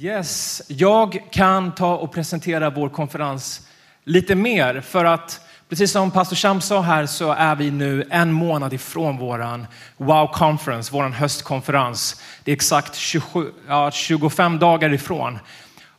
Yes, 0.00 0.62
jag 0.68 1.22
kan 1.30 1.74
ta 1.74 1.96
och 1.96 2.12
presentera 2.12 2.70
vår 2.70 2.88
konferens 2.88 3.68
lite 4.04 4.34
mer 4.34 4.80
för 4.80 5.04
att 5.04 5.40
precis 5.68 5.92
som 5.92 6.10
pastor 6.10 6.36
Sham 6.36 6.60
sa 6.60 6.80
här 6.80 7.06
så 7.06 7.32
är 7.32 7.56
vi 7.56 7.70
nu 7.70 8.04
en 8.10 8.32
månad 8.32 8.72
ifrån 8.72 9.18
våran 9.18 9.66
Wow 9.96 10.32
Conference, 10.32 10.92
våran 10.92 11.12
höstkonferens. 11.12 12.22
Det 12.44 12.50
är 12.50 12.52
exakt 12.52 12.94
27, 12.94 13.52
ja, 13.68 13.90
25 13.90 14.58
dagar 14.58 14.92
ifrån. 14.92 15.38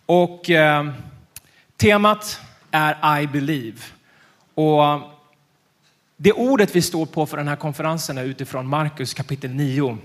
Och 0.06 0.50
eh, 0.50 0.90
temat 1.78 2.42
är 2.72 3.22
I 3.22 3.28
believe. 3.28 3.78
Och 4.56 5.02
det 6.18 6.34
ordet 6.34 6.76
vi 6.76 6.82
står 6.82 7.06
på 7.06 7.26
för 7.26 7.38
den 7.38 7.48
här 7.48 7.56
konferensen 7.56 8.18
är 8.18 8.24
utifrån 8.24 8.68
Markus 8.68 9.14
kapitel 9.14 9.52
9. 9.52 9.98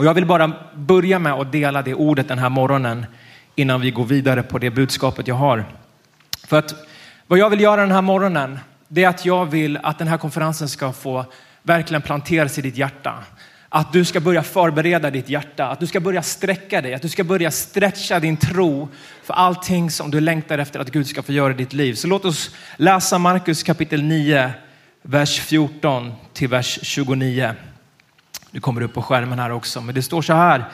Och 0.00 0.06
jag 0.06 0.14
vill 0.14 0.26
bara 0.26 0.52
börja 0.74 1.18
med 1.18 1.32
att 1.32 1.52
dela 1.52 1.82
det 1.82 1.94
ordet 1.94 2.28
den 2.28 2.38
här 2.38 2.48
morgonen 2.48 3.06
innan 3.54 3.80
vi 3.80 3.90
går 3.90 4.04
vidare 4.04 4.42
på 4.42 4.58
det 4.58 4.70
budskapet 4.70 5.28
jag 5.28 5.34
har. 5.34 5.64
För 6.46 6.58
att 6.58 6.74
vad 7.26 7.38
jag 7.38 7.50
vill 7.50 7.60
göra 7.60 7.80
den 7.80 7.90
här 7.90 8.02
morgonen, 8.02 8.58
det 8.88 9.04
är 9.04 9.08
att 9.08 9.24
jag 9.24 9.46
vill 9.46 9.78
att 9.82 9.98
den 9.98 10.08
här 10.08 10.18
konferensen 10.18 10.68
ska 10.68 10.92
få 10.92 11.24
verkligen 11.62 12.02
planteras 12.02 12.58
i 12.58 12.62
ditt 12.62 12.76
hjärta. 12.76 13.14
Att 13.68 13.92
du 13.92 14.04
ska 14.04 14.20
börja 14.20 14.42
förbereda 14.42 15.10
ditt 15.10 15.28
hjärta, 15.28 15.66
att 15.66 15.80
du 15.80 15.86
ska 15.86 16.00
börja 16.00 16.22
sträcka 16.22 16.80
dig, 16.80 16.94
att 16.94 17.02
du 17.02 17.08
ska 17.08 17.24
börja 17.24 17.50
stretcha 17.50 18.20
din 18.20 18.36
tro 18.36 18.88
för 19.24 19.34
allting 19.34 19.90
som 19.90 20.10
du 20.10 20.20
längtar 20.20 20.58
efter 20.58 20.80
att 20.80 20.90
Gud 20.90 21.06
ska 21.06 21.22
få 21.22 21.32
göra 21.32 21.52
i 21.52 21.56
ditt 21.56 21.72
liv. 21.72 21.94
Så 21.94 22.06
låt 22.06 22.24
oss 22.24 22.50
läsa 22.76 23.18
Markus 23.18 23.62
kapitel 23.62 24.02
9, 24.02 24.50
vers 25.02 25.40
14 25.40 26.12
till 26.32 26.48
vers 26.48 26.78
29. 26.82 27.54
Det 28.50 28.60
kommer 28.60 28.80
upp 28.80 28.94
på 28.94 29.02
skärmen 29.02 29.38
här 29.38 29.50
också, 29.50 29.80
men 29.80 29.94
det 29.94 30.02
står 30.02 30.22
så 30.22 30.32
här. 30.32 30.64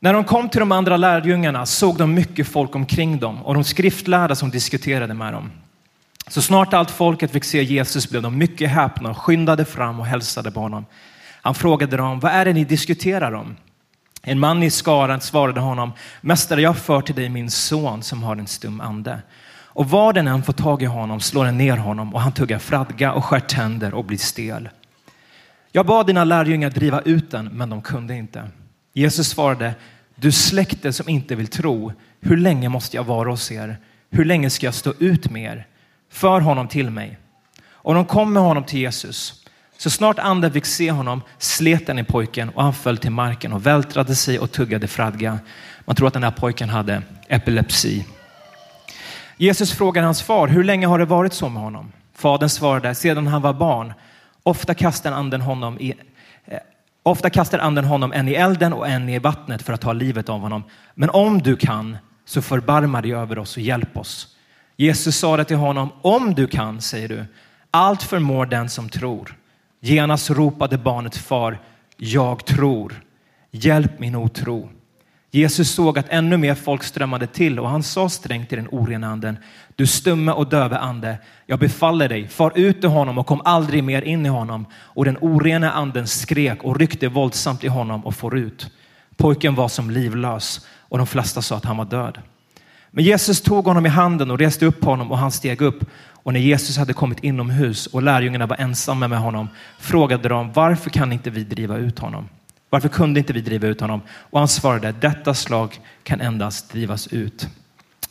När 0.00 0.12
de 0.12 0.24
kom 0.24 0.48
till 0.48 0.60
de 0.60 0.72
andra 0.72 0.96
lärjungarna 0.96 1.66
såg 1.66 1.98
de 1.98 2.14
mycket 2.14 2.48
folk 2.48 2.74
omkring 2.74 3.18
dem 3.18 3.42
och 3.42 3.54
de 3.54 3.64
skriftlärda 3.64 4.34
som 4.34 4.50
diskuterade 4.50 5.14
med 5.14 5.32
dem. 5.32 5.50
Så 6.28 6.42
snart 6.42 6.74
allt 6.74 6.90
folket 6.90 7.30
fick 7.30 7.44
se 7.44 7.62
Jesus 7.62 8.10
blev 8.10 8.22
de 8.22 8.38
mycket 8.38 8.70
häpna 8.70 9.10
och 9.10 9.18
skyndade 9.18 9.64
fram 9.64 10.00
och 10.00 10.06
hälsade 10.06 10.50
på 10.50 10.60
honom. 10.60 10.86
Han 11.42 11.54
frågade 11.54 11.96
dem, 11.96 12.20
vad 12.20 12.32
är 12.32 12.44
det 12.44 12.52
ni 12.52 12.64
diskuterar 12.64 13.32
om? 13.32 13.56
En 14.22 14.38
man 14.38 14.62
i 14.62 14.70
skaran 14.70 15.20
svarade 15.20 15.60
honom, 15.60 15.92
Mästare, 16.20 16.62
jag 16.62 16.76
för 16.76 17.00
till 17.00 17.14
dig 17.14 17.28
min 17.28 17.50
son 17.50 18.02
som 18.02 18.22
har 18.22 18.36
en 18.36 18.46
stum 18.46 18.80
ande. 18.80 19.22
Och 19.72 19.90
var 19.90 20.12
den 20.12 20.28
än 20.28 20.42
får 20.42 20.52
tag 20.52 20.82
i 20.82 20.86
honom 20.86 21.20
slår 21.20 21.44
den 21.44 21.58
ner 21.58 21.76
honom 21.76 22.14
och 22.14 22.20
han 22.20 22.32
tuggar 22.32 22.58
fradga 22.58 23.12
och 23.12 23.24
skär 23.24 23.40
tänder 23.40 23.94
och 23.94 24.04
blir 24.04 24.18
stel. 24.18 24.68
Jag 25.72 25.86
bad 25.86 26.06
dina 26.06 26.24
lärjungar 26.24 26.70
driva 26.70 27.00
ut 27.00 27.30
den, 27.30 27.46
men 27.46 27.70
de 27.70 27.82
kunde 27.82 28.14
inte. 28.14 28.48
Jesus 28.92 29.28
svarade, 29.28 29.74
du 30.14 30.32
släkte 30.32 30.92
som 30.92 31.08
inte 31.08 31.34
vill 31.34 31.46
tro, 31.46 31.92
hur 32.20 32.36
länge 32.36 32.68
måste 32.68 32.96
jag 32.96 33.04
vara 33.04 33.30
hos 33.30 33.52
er? 33.52 33.78
Hur 34.10 34.24
länge 34.24 34.50
ska 34.50 34.66
jag 34.66 34.74
stå 34.74 34.94
ut 34.98 35.30
med 35.30 35.52
er? 35.52 35.66
För 36.10 36.40
honom 36.40 36.68
till 36.68 36.90
mig. 36.90 37.18
Och 37.72 37.94
de 37.94 38.04
kom 38.04 38.32
med 38.32 38.42
honom 38.42 38.64
till 38.64 38.78
Jesus. 38.78 39.44
Så 39.78 39.90
snart 39.90 40.18
anden 40.18 40.52
fick 40.52 40.66
se 40.66 40.90
honom 40.90 41.22
slet 41.38 41.86
den 41.86 41.98
i 41.98 42.04
pojken 42.04 42.48
och 42.48 42.62
han 42.62 42.74
föll 42.74 42.98
till 42.98 43.10
marken 43.10 43.52
och 43.52 43.66
vältrade 43.66 44.14
sig 44.14 44.38
och 44.38 44.52
tuggade 44.52 44.88
fradga. 44.88 45.38
Man 45.84 45.96
tror 45.96 46.08
att 46.08 46.14
den 46.14 46.24
här 46.24 46.30
pojken 46.30 46.68
hade 46.68 47.02
epilepsi. 47.28 48.06
Jesus 49.36 49.72
frågade 49.72 50.06
hans 50.06 50.22
far, 50.22 50.48
hur 50.48 50.64
länge 50.64 50.86
har 50.86 50.98
det 50.98 51.04
varit 51.04 51.32
så 51.32 51.48
med 51.48 51.62
honom? 51.62 51.92
Fadern 52.14 52.48
svarade, 52.48 52.94
sedan 52.94 53.26
han 53.26 53.42
var 53.42 53.52
barn. 53.52 53.92
Ofta 54.42 54.74
kastar 54.74 55.12
anden 55.12 55.40
honom 55.40 55.78
i, 55.80 55.94
eh, 56.44 56.58
ofta 57.02 57.30
kastar 57.30 57.58
anden 57.58 57.84
honom 57.84 58.12
en 58.12 58.28
i 58.28 58.32
elden 58.32 58.72
och 58.72 58.88
en 58.88 59.08
i 59.08 59.18
vattnet 59.18 59.62
för 59.62 59.72
att 59.72 59.80
ta 59.80 59.92
livet 59.92 60.28
av 60.28 60.40
honom. 60.40 60.64
Men 60.94 61.10
om 61.10 61.38
du 61.38 61.56
kan, 61.56 61.96
så 62.24 62.42
förbarma 62.42 63.02
dig 63.02 63.14
över 63.14 63.38
oss 63.38 63.56
och 63.56 63.62
hjälp 63.62 63.96
oss. 63.96 64.36
Jesus 64.76 65.16
sade 65.16 65.44
till 65.44 65.56
honom, 65.56 65.88
om 66.02 66.34
du 66.34 66.46
kan, 66.46 66.80
säger 66.80 67.08
du, 67.08 67.24
allt 67.70 68.02
förmår 68.02 68.46
den 68.46 68.68
som 68.68 68.88
tror. 68.88 69.36
Genast 69.80 70.30
ropade 70.30 70.78
barnet 70.78 71.16
far, 71.16 71.58
jag 71.96 72.46
tror, 72.46 73.02
hjälp 73.50 73.98
min 73.98 74.14
otro. 74.14 74.70
Jesus 75.30 75.70
såg 75.70 75.98
att 75.98 76.08
ännu 76.08 76.36
mer 76.36 76.54
folk 76.54 76.82
strömmade 76.82 77.26
till 77.26 77.58
och 77.58 77.68
han 77.68 77.82
sa 77.82 78.08
strängt 78.08 78.48
till 78.48 78.58
den 78.58 78.68
orena 78.70 79.06
anden, 79.06 79.38
du 79.76 79.86
stumme 79.86 80.32
och 80.32 80.48
döve 80.48 80.78
ande, 80.78 81.18
jag 81.46 81.58
befaller 81.58 82.08
dig, 82.08 82.28
far 82.28 82.52
ut 82.54 82.84
ur 82.84 82.88
honom 82.88 83.18
och 83.18 83.26
kom 83.26 83.40
aldrig 83.44 83.84
mer 83.84 84.02
in 84.02 84.26
i 84.26 84.28
honom. 84.28 84.66
Och 84.74 85.04
den 85.04 85.18
orena 85.20 85.72
anden 85.72 86.06
skrek 86.06 86.64
och 86.64 86.78
ryckte 86.78 87.08
våldsamt 87.08 87.64
i 87.64 87.68
honom 87.68 88.06
och 88.06 88.14
for 88.14 88.36
ut. 88.38 88.70
Pojken 89.16 89.54
var 89.54 89.68
som 89.68 89.90
livlös 89.90 90.66
och 90.78 90.98
de 90.98 91.06
flesta 91.06 91.42
sa 91.42 91.56
att 91.56 91.64
han 91.64 91.76
var 91.76 91.84
död. 91.84 92.18
Men 92.90 93.04
Jesus 93.04 93.40
tog 93.40 93.64
honom 93.64 93.86
i 93.86 93.88
handen 93.88 94.30
och 94.30 94.38
reste 94.38 94.66
upp 94.66 94.84
honom 94.84 95.10
och 95.12 95.18
han 95.18 95.30
steg 95.30 95.60
upp. 95.60 95.84
Och 96.22 96.32
när 96.32 96.40
Jesus 96.40 96.78
hade 96.78 96.92
kommit 96.92 97.24
inomhus 97.24 97.86
och 97.86 98.02
lärjungarna 98.02 98.46
var 98.46 98.56
ensamma 98.56 99.08
med 99.08 99.18
honom 99.18 99.48
frågade 99.78 100.28
de 100.28 100.52
varför 100.52 100.90
kan 100.90 101.12
inte 101.12 101.30
vi 101.30 101.44
driva 101.44 101.76
ut 101.76 101.98
honom? 101.98 102.28
Varför 102.70 102.88
kunde 102.88 103.20
inte 103.20 103.32
vi 103.32 103.40
driva 103.40 103.66
ut 103.66 103.80
honom? 103.80 104.00
Och 104.10 104.38
han 104.38 104.48
svarade, 104.48 104.92
detta 104.92 105.34
slag 105.34 105.80
kan 106.02 106.20
endast 106.20 106.72
drivas 106.72 107.06
ut 107.06 107.48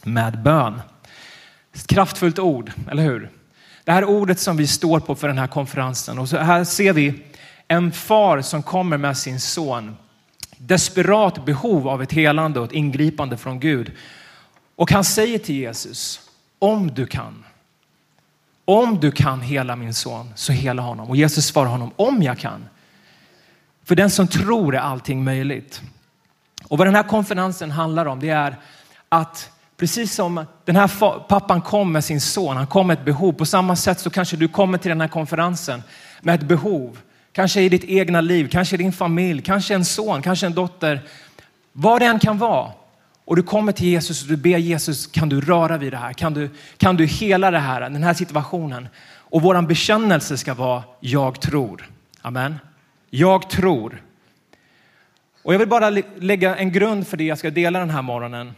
med 0.03 0.41
bön. 0.41 0.81
Ett 1.79 1.87
kraftfullt 1.87 2.39
ord, 2.39 2.71
eller 2.91 3.03
hur? 3.03 3.29
Det 3.83 3.91
här 3.91 4.05
ordet 4.05 4.39
som 4.39 4.57
vi 4.57 4.67
står 4.67 4.99
på 4.99 5.15
för 5.15 5.27
den 5.27 5.37
här 5.37 5.47
konferensen. 5.47 6.19
Och 6.19 6.29
så 6.29 6.37
här 6.37 6.63
ser 6.63 6.93
vi 6.93 7.23
en 7.67 7.91
far 7.91 8.41
som 8.41 8.63
kommer 8.63 8.97
med 8.97 9.17
sin 9.17 9.39
son. 9.39 9.97
Desperat 10.57 11.45
behov 11.45 11.87
av 11.87 12.03
ett 12.03 12.11
helande 12.11 12.59
och 12.59 12.65
ett 12.65 12.71
ingripande 12.71 13.37
från 13.37 13.59
Gud. 13.59 13.91
Och 14.75 14.91
han 14.91 15.03
säger 15.03 15.39
till 15.39 15.55
Jesus, 15.55 16.21
om 16.59 16.93
du 16.93 17.05
kan, 17.05 17.45
om 18.65 18.99
du 18.99 19.11
kan 19.11 19.41
hela 19.41 19.75
min 19.75 19.93
son 19.93 20.33
så 20.35 20.51
hela 20.51 20.81
honom. 20.81 21.09
Och 21.09 21.17
Jesus 21.17 21.45
svarar 21.45 21.69
honom, 21.69 21.91
om 21.95 22.23
jag 22.23 22.39
kan. 22.39 22.65
För 23.83 23.95
den 23.95 24.09
som 24.09 24.27
tror 24.27 24.75
är 24.75 24.79
allting 24.79 25.23
möjligt. 25.23 25.81
Och 26.63 26.77
vad 26.77 26.87
den 26.87 26.95
här 26.95 27.03
konferensen 27.03 27.71
handlar 27.71 28.05
om 28.05 28.19
det 28.19 28.29
är 28.29 28.55
att 29.09 29.51
precis 29.79 30.15
som 30.15 30.45
den 30.65 30.75
här 30.75 30.87
pappan 31.19 31.61
kom 31.61 31.91
med 31.91 32.03
sin 32.03 32.21
son, 32.21 32.57
han 32.57 32.67
kom 32.67 32.87
med 32.87 32.97
ett 32.99 33.05
behov. 33.05 33.33
På 33.33 33.45
samma 33.45 33.75
sätt 33.75 33.99
så 33.99 34.09
kanske 34.09 34.37
du 34.37 34.47
kommer 34.47 34.77
till 34.77 34.89
den 34.89 35.01
här 35.01 35.07
konferensen 35.07 35.83
med 36.21 36.35
ett 36.35 36.47
behov. 36.47 36.99
Kanske 37.31 37.61
i 37.61 37.69
ditt 37.69 37.83
egna 37.83 38.21
liv, 38.21 38.49
kanske 38.51 38.75
i 38.75 38.77
din 38.77 38.91
familj, 38.91 39.41
kanske 39.41 39.75
en 39.75 39.85
son, 39.85 40.21
kanske 40.21 40.45
en 40.45 40.53
dotter. 40.53 41.01
Vad 41.71 42.01
det 42.01 42.05
än 42.05 42.19
kan 42.19 42.37
vara. 42.37 42.71
Och 43.25 43.35
du 43.35 43.43
kommer 43.43 43.71
till 43.71 43.87
Jesus 43.87 44.21
och 44.21 44.27
du 44.27 44.37
ber 44.37 44.57
Jesus, 44.57 45.07
kan 45.07 45.29
du 45.29 45.41
röra 45.41 45.77
vid 45.77 45.93
det 45.93 45.97
här? 45.97 46.13
Kan 46.13 46.33
du, 46.33 46.49
kan 46.77 46.95
du 46.95 47.05
hela 47.05 47.51
det 47.51 47.59
här, 47.59 47.81
den 47.81 48.03
här 48.03 48.13
situationen? 48.13 48.87
Och 49.17 49.41
våran 49.41 49.67
bekännelse 49.67 50.37
ska 50.37 50.53
vara, 50.53 50.83
jag 50.99 51.41
tror. 51.41 51.89
Amen. 52.21 52.59
Jag 53.09 53.49
tror. 53.49 54.03
Och 55.43 55.53
jag 55.53 55.59
vill 55.59 55.67
bara 55.67 55.89
lägga 56.17 56.55
en 56.55 56.71
grund 56.71 57.07
för 57.07 57.17
det 57.17 57.23
jag 57.23 57.37
ska 57.37 57.49
dela 57.49 57.79
den 57.79 57.89
här 57.89 58.01
morgonen. 58.01 58.53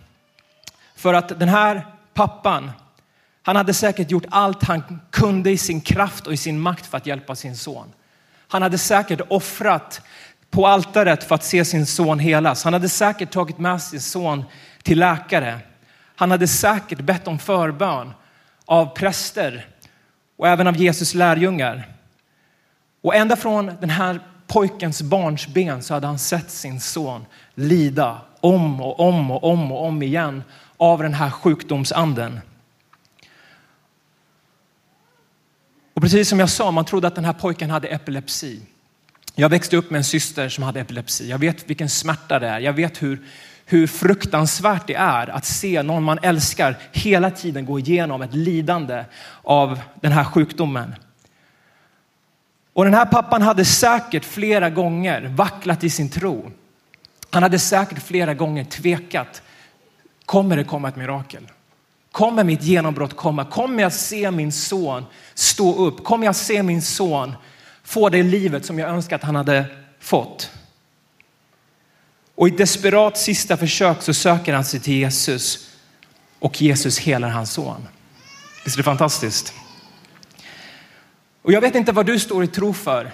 För 1.01 1.13
att 1.13 1.39
den 1.39 1.49
här 1.49 1.85
pappan, 2.13 2.71
han 3.43 3.55
hade 3.55 3.73
säkert 3.73 4.11
gjort 4.11 4.25
allt 4.29 4.63
han 4.63 5.01
kunde 5.11 5.51
i 5.51 5.57
sin 5.57 5.81
kraft 5.81 6.27
och 6.27 6.33
i 6.33 6.37
sin 6.37 6.59
makt 6.59 6.85
för 6.85 6.97
att 6.97 7.05
hjälpa 7.05 7.35
sin 7.35 7.57
son. 7.57 7.93
Han 8.47 8.61
hade 8.61 8.77
säkert 8.77 9.21
offrat 9.27 10.01
på 10.49 10.67
altaret 10.67 11.23
för 11.23 11.35
att 11.35 11.43
se 11.43 11.65
sin 11.65 11.85
son 11.85 12.19
helas. 12.19 12.63
Han 12.63 12.73
hade 12.73 12.89
säkert 12.89 13.31
tagit 13.31 13.57
med 13.57 13.81
sin 13.81 14.01
son 14.01 14.43
till 14.83 14.99
läkare. 14.99 15.59
Han 16.15 16.31
hade 16.31 16.47
säkert 16.47 16.99
bett 16.99 17.27
om 17.27 17.39
förbön 17.39 18.13
av 18.65 18.95
präster 18.95 19.67
och 20.37 20.47
även 20.47 20.67
av 20.67 20.77
Jesus 20.77 21.13
lärjungar. 21.13 21.89
Och 23.01 23.15
ända 23.15 23.35
från 23.35 23.71
den 23.79 23.89
här 23.89 24.19
pojkens 24.47 25.01
barnsben 25.01 25.83
så 25.83 25.93
hade 25.93 26.07
han 26.07 26.19
sett 26.19 26.51
sin 26.51 26.79
son 26.79 27.25
lida 27.55 28.21
om 28.41 28.81
och 28.81 28.99
om 28.99 29.31
och 29.31 29.43
om 29.43 29.71
och 29.71 29.85
om 29.85 30.03
igen 30.03 30.43
av 30.81 31.03
den 31.03 31.13
här 31.13 31.29
sjukdomsanden. 31.29 32.39
Och 35.93 36.01
precis 36.01 36.29
som 36.29 36.39
jag 36.39 36.49
sa, 36.49 36.71
man 36.71 36.85
trodde 36.85 37.07
att 37.07 37.15
den 37.15 37.25
här 37.25 37.33
pojken 37.33 37.69
hade 37.69 37.87
epilepsi. 37.87 38.61
Jag 39.35 39.49
växte 39.49 39.77
upp 39.77 39.89
med 39.89 39.97
en 39.97 40.03
syster 40.03 40.49
som 40.49 40.63
hade 40.63 40.79
epilepsi. 40.79 41.29
Jag 41.29 41.37
vet 41.37 41.69
vilken 41.69 41.89
smärta 41.89 42.39
det 42.39 42.47
är. 42.47 42.59
Jag 42.59 42.73
vet 42.73 43.03
hur, 43.03 43.21
hur 43.65 43.87
fruktansvärt 43.87 44.87
det 44.87 44.95
är 44.95 45.27
att 45.27 45.45
se 45.45 45.83
någon 45.83 46.03
man 46.03 46.19
älskar 46.21 46.77
hela 46.91 47.31
tiden 47.31 47.65
gå 47.65 47.79
igenom 47.79 48.21
ett 48.21 48.33
lidande 48.33 49.03
av 49.43 49.79
den 50.01 50.11
här 50.11 50.23
sjukdomen. 50.23 50.95
Och 52.73 52.83
den 52.83 52.93
här 52.93 53.05
pappan 53.05 53.41
hade 53.41 53.65
säkert 53.65 54.25
flera 54.25 54.69
gånger 54.69 55.21
vacklat 55.21 55.83
i 55.83 55.89
sin 55.89 56.09
tro. 56.09 56.51
Han 57.29 57.43
hade 57.43 57.59
säkert 57.59 58.03
flera 58.03 58.33
gånger 58.33 58.63
tvekat. 58.63 59.41
Kommer 60.25 60.57
det 60.57 60.63
komma 60.63 60.89
ett 60.89 60.95
mirakel? 60.95 61.47
Kommer 62.11 62.43
mitt 62.43 62.63
genombrott 62.63 63.15
komma? 63.15 63.45
Kommer 63.45 63.83
jag 63.83 63.93
se 63.93 64.31
min 64.31 64.51
son 64.51 65.05
stå 65.33 65.85
upp? 65.85 66.03
Kommer 66.03 66.25
jag 66.25 66.35
se 66.35 66.63
min 66.63 66.81
son 66.81 67.33
få 67.83 68.09
det 68.09 68.23
livet 68.23 68.65
som 68.65 68.79
jag 68.79 68.89
önskar 68.89 69.15
att 69.15 69.23
han 69.23 69.35
hade 69.35 69.65
fått? 69.99 70.51
Och 72.35 72.47
i 72.47 72.51
desperat 72.51 73.17
sista 73.17 73.57
försök 73.57 74.01
så 74.01 74.13
söker 74.13 74.53
han 74.53 74.65
sig 74.65 74.79
till 74.79 74.93
Jesus 74.93 75.69
och 76.39 76.61
Jesus 76.61 76.99
helar 76.99 77.29
hans 77.29 77.51
son. 77.51 77.87
Visst 78.63 78.75
är 78.75 78.77
det 78.77 78.83
fantastiskt? 78.83 79.53
Och 81.41 81.51
jag 81.51 81.61
vet 81.61 81.75
inte 81.75 81.91
vad 81.91 82.05
du 82.05 82.19
står 82.19 82.43
i 82.43 82.47
tro 82.47 82.73
för 82.73 83.11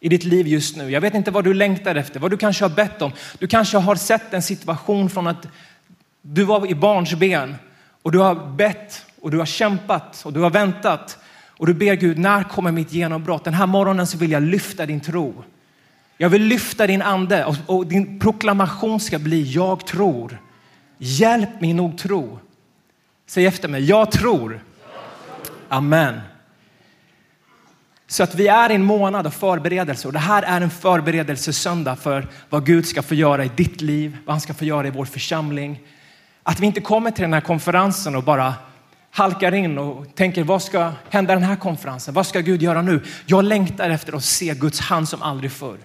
i 0.00 0.08
ditt 0.08 0.24
liv 0.24 0.46
just 0.46 0.76
nu. 0.76 0.90
Jag 0.90 1.00
vet 1.00 1.14
inte 1.14 1.30
vad 1.30 1.44
du 1.44 1.54
längtar 1.54 1.94
efter, 1.94 2.20
vad 2.20 2.30
du 2.30 2.36
kanske 2.36 2.64
har 2.64 2.70
bett 2.70 3.02
om. 3.02 3.12
Du 3.38 3.46
kanske 3.46 3.78
har 3.78 3.96
sett 3.96 4.34
en 4.34 4.42
situation 4.42 5.10
från 5.10 5.26
att 5.26 5.46
du 6.28 6.44
var 6.44 6.66
i 6.66 6.74
barnsben 6.74 7.54
och 8.02 8.12
du 8.12 8.18
har 8.18 8.56
bett 8.56 9.06
och 9.20 9.30
du 9.30 9.38
har 9.38 9.46
kämpat 9.46 10.22
och 10.24 10.32
du 10.32 10.40
har 10.40 10.50
väntat 10.50 11.18
och 11.58 11.66
du 11.66 11.74
ber 11.74 11.94
Gud, 11.94 12.18
när 12.18 12.42
kommer 12.42 12.72
mitt 12.72 12.92
genombrott? 12.92 13.44
Den 13.44 13.54
här 13.54 13.66
morgonen 13.66 14.06
så 14.06 14.18
vill 14.18 14.30
jag 14.30 14.42
lyfta 14.42 14.86
din 14.86 15.00
tro. 15.00 15.44
Jag 16.16 16.28
vill 16.28 16.42
lyfta 16.42 16.86
din 16.86 17.02
ande 17.02 17.44
och, 17.44 17.56
och 17.66 17.86
din 17.86 18.20
proklamation 18.20 19.00
ska 19.00 19.18
bli 19.18 19.42
jag 19.42 19.86
tror. 19.86 20.40
Hjälp 20.98 21.60
mig 21.60 21.72
nog 21.72 21.98
tro. 21.98 22.38
Säg 23.26 23.46
efter 23.46 23.68
mig, 23.68 23.84
jag 23.84 24.10
tror. 24.10 24.60
Amen. 25.68 26.20
Så 28.06 28.22
att 28.22 28.34
vi 28.34 28.48
är 28.48 28.70
i 28.70 28.74
en 28.74 28.84
månad 28.84 29.26
av 29.26 29.30
förberedelse 29.30 30.08
och 30.08 30.12
det 30.12 30.18
här 30.18 30.42
är 30.42 30.60
en 30.60 30.70
förberedelsesöndag 30.70 31.96
för 31.96 32.28
vad 32.50 32.66
Gud 32.66 32.86
ska 32.86 33.02
få 33.02 33.14
göra 33.14 33.44
i 33.44 33.50
ditt 33.56 33.80
liv, 33.80 34.16
vad 34.24 34.34
han 34.34 34.40
ska 34.40 34.54
få 34.54 34.64
göra 34.64 34.86
i 34.86 34.90
vår 34.90 35.04
församling. 35.04 35.80
Att 36.48 36.60
vi 36.60 36.66
inte 36.66 36.80
kommer 36.80 37.10
till 37.10 37.22
den 37.22 37.32
här 37.32 37.40
konferensen 37.40 38.16
och 38.16 38.22
bara 38.22 38.54
halkar 39.10 39.54
in 39.54 39.78
och 39.78 40.14
tänker 40.14 40.44
vad 40.44 40.62
ska 40.62 40.92
hända 41.10 41.34
den 41.34 41.42
här 41.42 41.56
konferensen? 41.56 42.14
Vad 42.14 42.26
ska 42.26 42.40
Gud 42.40 42.62
göra 42.62 42.82
nu? 42.82 43.02
Jag 43.26 43.44
längtar 43.44 43.90
efter 43.90 44.12
att 44.16 44.24
se 44.24 44.54
Guds 44.54 44.80
hand 44.80 45.08
som 45.08 45.22
aldrig 45.22 45.52
förr. 45.52 45.78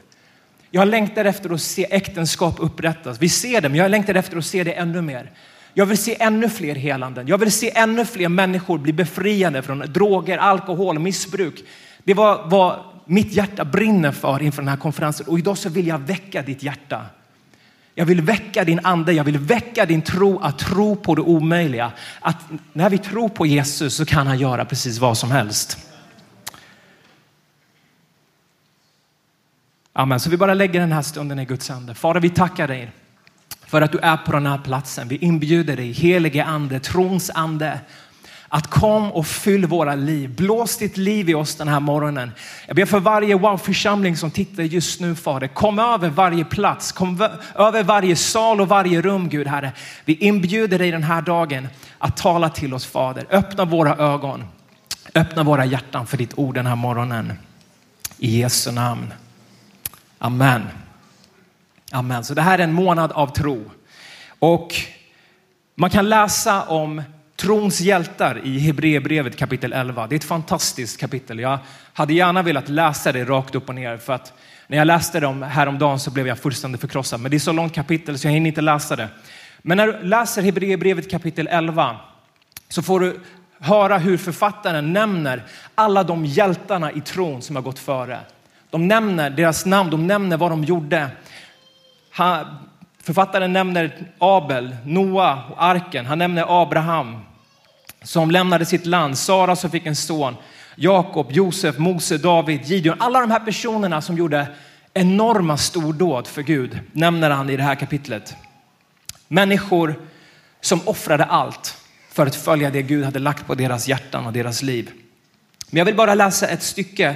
Jag 0.72 0.88
längtar 0.88 1.26
efter 1.26 1.54
att 1.54 1.62
se 1.62 1.88
äktenskap 1.92 2.56
upprättas. 2.60 3.22
Vi 3.22 3.30
ser 3.30 3.62
det, 3.62 3.70
men 3.70 3.78
jag 3.78 3.92
längtar 3.92 4.16
efter 4.16 4.38
att 4.38 4.46
se 4.46 4.64
det 4.64 4.72
ännu 4.72 5.02
mer. 5.02 5.32
Jag 5.74 5.86
vill 5.86 5.98
se 5.98 6.18
ännu 6.20 6.50
fler 6.50 6.76
helanden. 6.76 7.28
Jag 7.28 7.38
vill 7.38 7.52
se 7.52 7.72
ännu 7.78 8.06
fler 8.06 8.30
människor 8.30 8.78
bli 8.78 8.94
befriade 8.94 9.62
från 9.62 9.80
droger, 9.80 10.38
alkohol 10.38 10.96
och 10.96 11.02
missbruk. 11.02 11.64
Det 12.04 12.14
var 12.14 12.48
vad 12.48 12.80
mitt 13.06 13.34
hjärta 13.34 13.66
brinner 13.66 14.12
för 14.12 14.42
inför 14.42 14.62
den 14.62 14.70
här 14.70 14.78
konferensen 14.78 15.28
och 15.28 15.40
idag 15.40 15.58
så 15.58 15.70
vill 15.70 15.88
jag 15.88 16.00
väcka 16.00 16.42
ditt 16.42 16.64
hjärta. 16.64 17.06
Jag 17.96 18.06
vill 18.06 18.22
väcka 18.22 18.64
din 18.64 18.80
ande, 18.84 19.14
jag 19.14 19.24
vill 19.24 19.38
väcka 19.38 19.86
din 19.86 20.02
tro 20.02 20.40
att 20.40 20.60
tro 20.60 20.96
på 20.96 21.16
det 21.16 21.22
omöjliga. 21.22 21.92
Att 22.20 22.38
när 22.74 22.90
vi 22.90 22.98
tror 22.98 23.30
på 23.30 23.46
Jesus 23.46 23.96
så 23.96 24.06
kan 24.06 24.28
han 24.28 24.40
göra 24.40 24.66
precis 24.66 25.00
vad 25.00 25.18
som 25.18 25.32
helst. 25.32 25.78
Amen. 29.94 30.20
Så 30.20 30.30
vi 30.30 30.38
bara 30.38 30.54
lägger 30.54 30.80
den 30.80 30.92
här 30.92 31.02
stunden 31.02 31.40
i 31.40 31.46
Guds 31.46 31.70
ande. 31.70 31.94
Fader, 31.94 32.20
vi 32.20 32.30
tackar 32.30 32.68
dig 32.68 32.92
för 33.66 33.82
att 33.82 33.92
du 33.92 33.98
är 33.98 34.18
på 34.18 34.32
den 34.32 34.46
här 34.46 34.58
platsen. 34.58 35.08
Vi 35.08 35.16
inbjuder 35.16 35.76
dig, 35.76 35.92
helige 35.92 36.44
ande, 36.46 36.80
trons 36.80 37.32
ande, 37.34 37.80
att 38.54 38.68
kom 38.68 39.12
och 39.12 39.28
fyll 39.28 39.66
våra 39.66 39.96
liv. 39.96 40.36
Blås 40.36 40.78
ditt 40.78 40.98
liv 40.98 41.30
i 41.30 41.34
oss 41.34 41.56
den 41.56 41.68
här 41.68 41.80
morgonen. 41.80 42.32
Jag 42.68 42.76
ber 42.76 42.86
för 42.86 43.00
varje 43.00 43.36
wow-församling 43.36 44.18
som 44.18 44.32
tittar 44.32 44.64
just 44.64 45.00
nu, 45.00 45.16
Fader. 45.16 45.48
Kom 45.48 45.80
över 45.80 46.10
varje 46.10 46.46
plats, 46.46 46.92
kom 46.92 47.28
över 47.56 47.84
varje 47.84 48.16
sal 48.16 48.62
och 48.62 48.68
varje 48.68 49.02
rum, 49.02 49.30
Gud 49.30 49.48
Herre. 49.48 49.72
Vi 50.06 50.14
inbjuder 50.14 50.80
dig 50.80 50.92
den 50.92 51.04
här 51.04 51.22
dagen 51.22 51.68
att 51.98 52.18
tala 52.18 52.50
till 52.50 52.74
oss, 52.74 52.86
Fader. 52.86 53.26
Öppna 53.30 53.66
våra 53.66 53.96
ögon, 53.96 54.44
öppna 55.16 55.44
våra 55.44 55.66
hjärtan 55.66 56.08
för 56.08 56.18
ditt 56.18 56.34
ord 56.38 56.56
den 56.56 56.66
här 56.66 56.76
morgonen. 56.76 57.34
I 58.18 58.40
Jesu 58.40 58.72
namn. 58.72 59.14
Amen. 60.20 60.62
Amen. 61.92 62.24
Så 62.24 62.34
det 62.34 62.42
här 62.42 62.60
är 62.60 62.64
en 62.64 62.74
månad 62.74 63.12
av 63.12 63.28
tro. 63.28 63.72
Och 64.40 64.76
man 65.76 65.90
kan 65.90 66.10
läsa 66.10 66.64
om 66.64 67.04
trons 67.42 67.82
hjältar 67.82 68.42
i 68.44 68.60
Hebreerbrevet 68.60 69.38
kapitel 69.38 69.74
11. 69.74 70.08
Det 70.08 70.16
är 70.16 70.18
ett 70.18 70.24
fantastiskt 70.24 71.00
kapitel. 71.00 71.40
Jag 71.40 71.60
hade 71.94 72.14
gärna 72.14 72.42
velat 72.42 72.70
läsa 72.70 73.12
det 73.12 73.24
rakt 73.24 73.56
upp 73.56 73.70
och 73.70 73.76
ner 73.76 73.98
för 73.98 74.14
att 74.14 74.34
när 74.68 74.78
jag 74.78 74.88
läste 74.88 75.20
det 75.20 75.46
häromdagen 75.46 76.00
så 76.00 76.12
blev 76.12 76.28
jag 76.28 76.40
fullständigt 76.40 76.82
förkrossad. 76.82 77.20
Men 77.20 77.32
det 77.32 77.38
är 77.38 77.40
så 77.40 77.52
långt 77.52 77.74
kapitel 77.74 78.20
så 78.20 78.28
jag 78.28 78.34
hinner 78.34 78.48
inte 78.48 78.62
läsa 78.62 78.96
det. 78.96 79.08
Men 79.62 79.78
när 79.78 79.88
du 79.88 80.04
läser 80.04 80.42
Hebreerbrevet 80.42 81.12
kapitel 81.12 81.48
11 81.48 81.96
så 82.70 82.82
får 82.82 83.00
du 83.00 83.20
höra 83.60 83.98
hur 83.98 84.18
författaren 84.18 84.94
nämner 84.94 85.44
alla 85.76 86.04
de 86.04 86.26
hjältarna 86.26 86.92
i 86.92 87.02
tron 87.02 87.42
som 87.42 87.56
har 87.56 87.64
gått 87.64 87.80
före. 87.80 88.20
De 88.70 88.88
nämner 88.88 89.30
deras 89.30 89.66
namn, 89.66 89.90
de 89.90 90.08
nämner 90.08 90.38
vad 90.38 90.52
de 90.52 90.64
gjorde. 90.64 91.10
Författaren 93.04 93.54
nämner 93.54 94.08
Abel, 94.18 94.76
Noa 94.86 95.44
och 95.50 95.64
arken. 95.64 96.06
Han 96.06 96.18
nämner 96.20 96.62
Abraham 96.62 97.31
som 98.04 98.32
lämnade 98.32 98.66
sitt 98.66 98.86
land, 98.86 99.18
Sara 99.18 99.56
som 99.56 99.72
fick 99.72 99.86
en 99.86 99.96
son, 99.96 100.36
Jakob, 100.76 101.32
Josef, 101.32 101.78
Mose, 101.78 102.18
David, 102.18 102.66
Gideon. 102.66 102.96
Alla 103.00 103.20
de 103.20 103.32
här 103.32 103.40
personerna 103.40 104.02
som 104.02 104.18
gjorde 104.18 104.48
enorma 104.94 105.58
stordåd 105.58 106.28
för 106.28 106.42
Gud 106.42 106.80
nämner 106.92 107.30
han 107.30 107.50
i 107.50 107.58
det 107.58 107.64
här 107.64 107.76
kapitlet. 107.76 108.36
Människor 109.28 109.96
som 110.62 110.82
offrade 110.86 111.26
allt 111.26 111.78
för 112.12 112.28
att 112.28 112.36
följa 112.36 112.70
det 112.70 112.82
Gud 112.82 113.06
hade 113.06 113.20
lagt 113.20 113.48
på 113.48 113.56
deras 113.56 113.88
hjärtan 113.88 114.26
och 114.26 114.34
deras 114.34 114.62
liv. 114.62 114.92
Men 115.70 115.78
jag 115.78 115.86
vill 115.86 115.96
bara 115.96 116.16
läsa 116.16 116.48
ett 116.48 116.64
stycke 116.64 117.16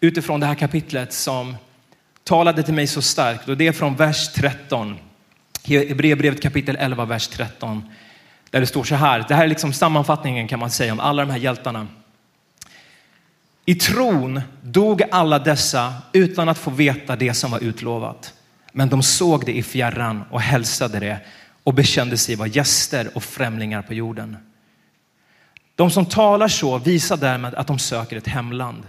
utifrån 0.00 0.40
det 0.40 0.46
här 0.46 0.54
kapitlet 0.54 1.12
som 1.12 1.56
talade 2.24 2.62
till 2.62 2.74
mig 2.74 2.86
så 2.86 3.02
starkt 3.02 3.48
och 3.48 3.56
det 3.56 3.66
är 3.66 3.72
från 3.72 3.96
vers 3.96 4.32
13. 4.32 4.96
Hebreerbrevet 5.64 6.42
kapitel 6.42 6.76
11, 6.80 7.04
vers 7.04 7.28
13. 7.28 7.82
Där 8.54 8.60
det 8.60 8.66
står 8.66 8.84
så 8.84 8.94
här, 8.94 9.24
det 9.28 9.34
här 9.34 9.44
är 9.44 9.48
liksom 9.48 9.72
sammanfattningen 9.72 10.48
kan 10.48 10.58
man 10.58 10.70
säga 10.70 10.92
om 10.92 11.00
alla 11.00 11.24
de 11.24 11.30
här 11.30 11.38
hjältarna. 11.38 11.86
I 13.64 13.74
tron 13.74 14.40
dog 14.62 15.02
alla 15.10 15.38
dessa 15.38 15.94
utan 16.12 16.48
att 16.48 16.58
få 16.58 16.70
veta 16.70 17.16
det 17.16 17.34
som 17.34 17.50
var 17.50 17.64
utlovat. 17.64 18.34
Men 18.72 18.88
de 18.88 19.02
såg 19.02 19.46
det 19.46 19.56
i 19.56 19.62
fjärran 19.62 20.24
och 20.30 20.40
hälsade 20.40 21.00
det 21.00 21.18
och 21.64 21.74
bekände 21.74 22.16
sig 22.16 22.36
vara 22.36 22.48
gäster 22.48 23.10
och 23.14 23.24
främlingar 23.24 23.82
på 23.82 23.94
jorden. 23.94 24.36
De 25.74 25.90
som 25.90 26.06
talar 26.06 26.48
så 26.48 26.78
visar 26.78 27.16
därmed 27.16 27.54
att 27.54 27.66
de 27.66 27.78
söker 27.78 28.16
ett 28.16 28.26
hemland. 28.26 28.82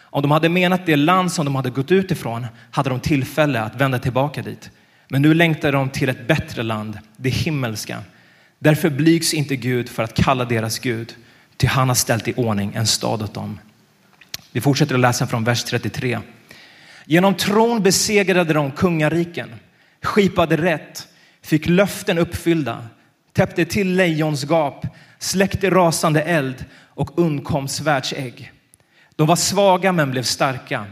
Om 0.00 0.22
de 0.22 0.30
hade 0.30 0.48
menat 0.48 0.86
det 0.86 0.96
land 0.96 1.32
som 1.32 1.44
de 1.44 1.54
hade 1.54 1.70
gått 1.70 1.92
ut 1.92 2.10
ifrån 2.10 2.46
hade 2.70 2.90
de 2.90 3.00
tillfälle 3.00 3.60
att 3.60 3.80
vända 3.80 3.98
tillbaka 3.98 4.42
dit. 4.42 4.70
Men 5.08 5.22
nu 5.22 5.34
längtar 5.34 5.72
de 5.72 5.88
till 5.88 6.08
ett 6.08 6.26
bättre 6.26 6.62
land, 6.62 6.98
det 7.16 7.30
himmelska. 7.30 8.02
Därför 8.64 8.90
blygs 8.90 9.34
inte 9.34 9.56
Gud 9.56 9.88
för 9.88 10.02
att 10.02 10.14
kalla 10.14 10.44
deras 10.44 10.78
Gud, 10.78 11.14
till 11.56 11.68
han 11.68 11.88
har 11.88 11.94
ställt 11.94 12.28
i 12.28 12.34
ordning 12.36 12.72
en 12.74 12.86
stad 12.86 13.22
åt 13.22 13.34
dem. 13.34 13.58
Vi 14.52 14.60
fortsätter 14.60 14.94
att 14.94 15.00
läsa 15.00 15.26
från 15.26 15.44
vers 15.44 15.64
33. 15.64 16.18
Genom 17.04 17.34
tron 17.34 17.82
besegrade 17.82 18.52
de 18.52 18.70
kungariken, 18.70 19.54
skipade 20.02 20.56
rätt, 20.56 21.08
fick 21.42 21.66
löften 21.66 22.18
uppfyllda, 22.18 22.86
täppte 23.32 23.64
till 23.64 23.96
lejons 23.96 24.44
gap, 24.44 24.86
släckte 25.18 25.70
rasande 25.70 26.22
eld 26.22 26.64
och 26.74 27.18
undkom 27.18 27.68
svärdsägg. 27.68 28.52
De 29.16 29.26
var 29.26 29.36
svaga 29.36 29.92
men 29.92 30.10
blev 30.10 30.22
starka. 30.22 30.86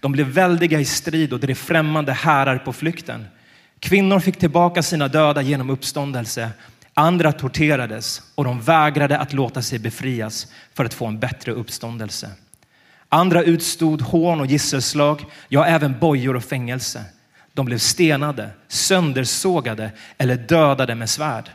De 0.00 0.12
blev 0.12 0.26
väldiga 0.26 0.80
i 0.80 0.84
strid 0.84 1.32
och 1.32 1.40
drev 1.40 1.54
främmande 1.54 2.12
härar 2.12 2.58
på 2.58 2.72
flykten. 2.72 3.26
Kvinnor 3.78 4.20
fick 4.20 4.38
tillbaka 4.38 4.82
sina 4.82 5.08
döda 5.08 5.42
genom 5.42 5.70
uppståndelse. 5.70 6.50
Andra 6.94 7.32
torterades 7.32 8.22
och 8.34 8.44
de 8.44 8.60
vägrade 8.60 9.18
att 9.18 9.32
låta 9.32 9.62
sig 9.62 9.78
befrias 9.78 10.46
för 10.74 10.84
att 10.84 10.94
få 10.94 11.06
en 11.06 11.18
bättre 11.18 11.52
uppståndelse. 11.52 12.30
Andra 13.08 13.42
utstod 13.42 14.02
hån 14.02 14.40
och 14.40 14.46
gisselslag, 14.46 15.24
ja, 15.48 15.66
även 15.66 15.98
bojor 15.98 16.36
och 16.36 16.44
fängelse. 16.44 17.04
De 17.52 17.66
blev 17.66 17.78
stenade, 17.78 18.50
söndersågade 18.68 19.90
eller 20.18 20.36
dödade 20.36 20.94
med 20.94 21.10
svärd. 21.10 21.50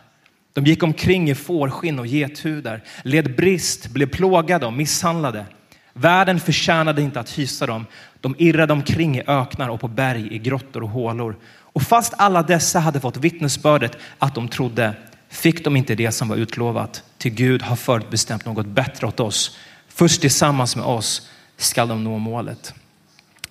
De 0.54 0.66
gick 0.66 0.84
omkring 0.84 1.30
i 1.30 1.36
fårskinn 1.36 2.00
och 2.00 2.08
gethudar, 2.08 2.84
led 3.04 3.36
brist, 3.36 3.88
blev 3.88 4.06
plågade 4.06 4.66
och 4.66 4.74
misshandlade. 4.74 5.46
Världen 5.94 6.40
förtjänade 6.40 7.02
inte 7.02 7.20
att 7.20 7.40
hysa 7.40 7.66
dem. 7.66 7.86
De 8.22 8.36
irrade 8.38 8.74
omkring 8.74 9.18
i 9.18 9.24
öknar 9.28 9.70
och 9.70 9.82
på 9.82 9.88
berg, 9.88 10.36
i 10.36 10.40
grottor 10.40 10.84
och 10.84 10.90
hålor. 10.90 11.36
Och 11.48 11.82
fast 11.82 12.14
alla 12.18 12.44
dessa 12.44 12.80
hade 12.80 13.00
fått 13.00 13.18
vittnesbördet 13.18 13.98
att 14.18 14.36
de 14.36 14.48
trodde 14.48 14.94
fick 15.30 15.64
de 15.64 15.76
inte 15.76 15.96
det 15.96 16.12
som 16.12 16.28
var 16.28 16.36
utlovat. 16.36 17.04
Till 17.18 17.32
Gud 17.32 17.62
har 17.62 17.76
förutbestämt 17.76 18.46
något 18.46 18.66
bättre 18.66 19.08
åt 19.08 19.20
oss. 19.20 19.58
Först 19.88 20.22
tillsammans 20.22 20.76
med 20.76 20.86
oss 20.86 21.30
skall 21.58 21.88
de 21.88 22.04
nå 22.04 22.18
målet. 22.18 22.74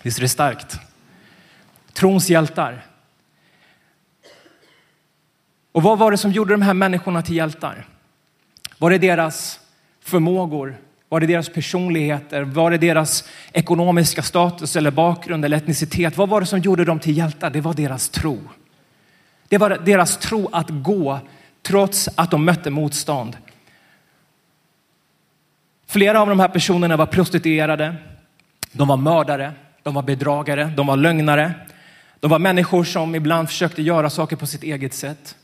Visst 0.03 0.19
är 0.19 0.23
det 0.23 0.29
starkt? 0.29 0.79
Trons 1.93 2.31
hjältar. 2.31 2.87
Och 5.73 5.83
vad 5.83 5.99
var 5.99 6.11
det 6.11 6.17
som 6.17 6.33
gjorde 6.33 6.55
de 6.55 6.63
här 6.63 6.75
människorna 6.75 7.23
till 7.23 7.37
hjältar? 7.37 7.87
Var 8.79 8.91
det 8.91 8.99
deras 8.99 9.61
förmågor? 10.01 10.77
Var 11.09 11.21
det 11.21 11.27
deras 11.27 11.49
personligheter? 11.49 12.43
Var 12.43 12.71
det 12.71 12.79
deras 12.79 13.25
ekonomiska 13.53 14.23
status 14.23 14.77
eller 14.77 14.91
bakgrund 14.91 15.45
eller 15.45 15.57
etnicitet? 15.57 16.17
Vad 16.17 16.29
var 16.29 16.41
det 16.41 16.47
som 16.47 16.59
gjorde 16.59 16.85
dem 16.85 17.01
till 17.01 17.17
hjältar? 17.17 17.51
Det 17.51 17.61
var 17.61 17.75
deras 17.75 18.09
tro. 18.09 18.41
Det 19.49 19.59
var 19.59 19.71
deras 19.71 20.17
tro 20.17 20.49
att 20.53 20.67
gå 20.71 21.21
trots 21.63 22.09
att 22.15 22.31
de 22.31 22.45
mötte 22.45 22.71
motstånd. 22.71 23.37
Flera 25.87 26.21
av 26.21 26.29
de 26.29 26.41
här 26.41 26.49
personerna 26.49 26.97
var 26.97 27.07
prostituerade, 27.07 27.97
de 28.73 28.89
var 28.89 28.97
mördare, 28.97 29.53
de 29.83 29.95
var 29.95 30.03
bedragare, 30.03 30.65
de 30.77 30.87
var 30.87 30.97
lögnare. 30.97 31.55
De 32.21 32.31
var 32.31 32.39
människor 32.39 32.85
som 32.85 33.15
ibland 33.15 33.49
försökte 33.49 33.83
göra 33.83 34.11
saker 34.11 34.37
på 34.37 34.47
sitt 34.47 34.63
eget 34.63 34.95
sätt. 34.95 35.37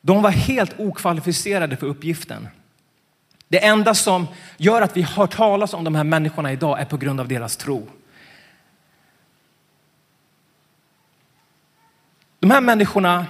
De 0.00 0.22
var 0.22 0.30
helt 0.30 0.74
okvalificerade 0.78 1.76
för 1.76 1.86
uppgiften. 1.86 2.48
Det 3.48 3.64
enda 3.64 3.94
som 3.94 4.26
gör 4.56 4.82
att 4.82 4.96
vi 4.96 5.02
hör 5.02 5.26
talas 5.26 5.74
om 5.74 5.84
de 5.84 5.94
här 5.94 6.04
människorna 6.04 6.52
idag 6.52 6.80
är 6.80 6.84
på 6.84 6.96
grund 6.96 7.20
av 7.20 7.28
deras 7.28 7.56
tro. 7.56 7.88
De 12.40 12.50
här 12.50 12.60
människorna 12.60 13.26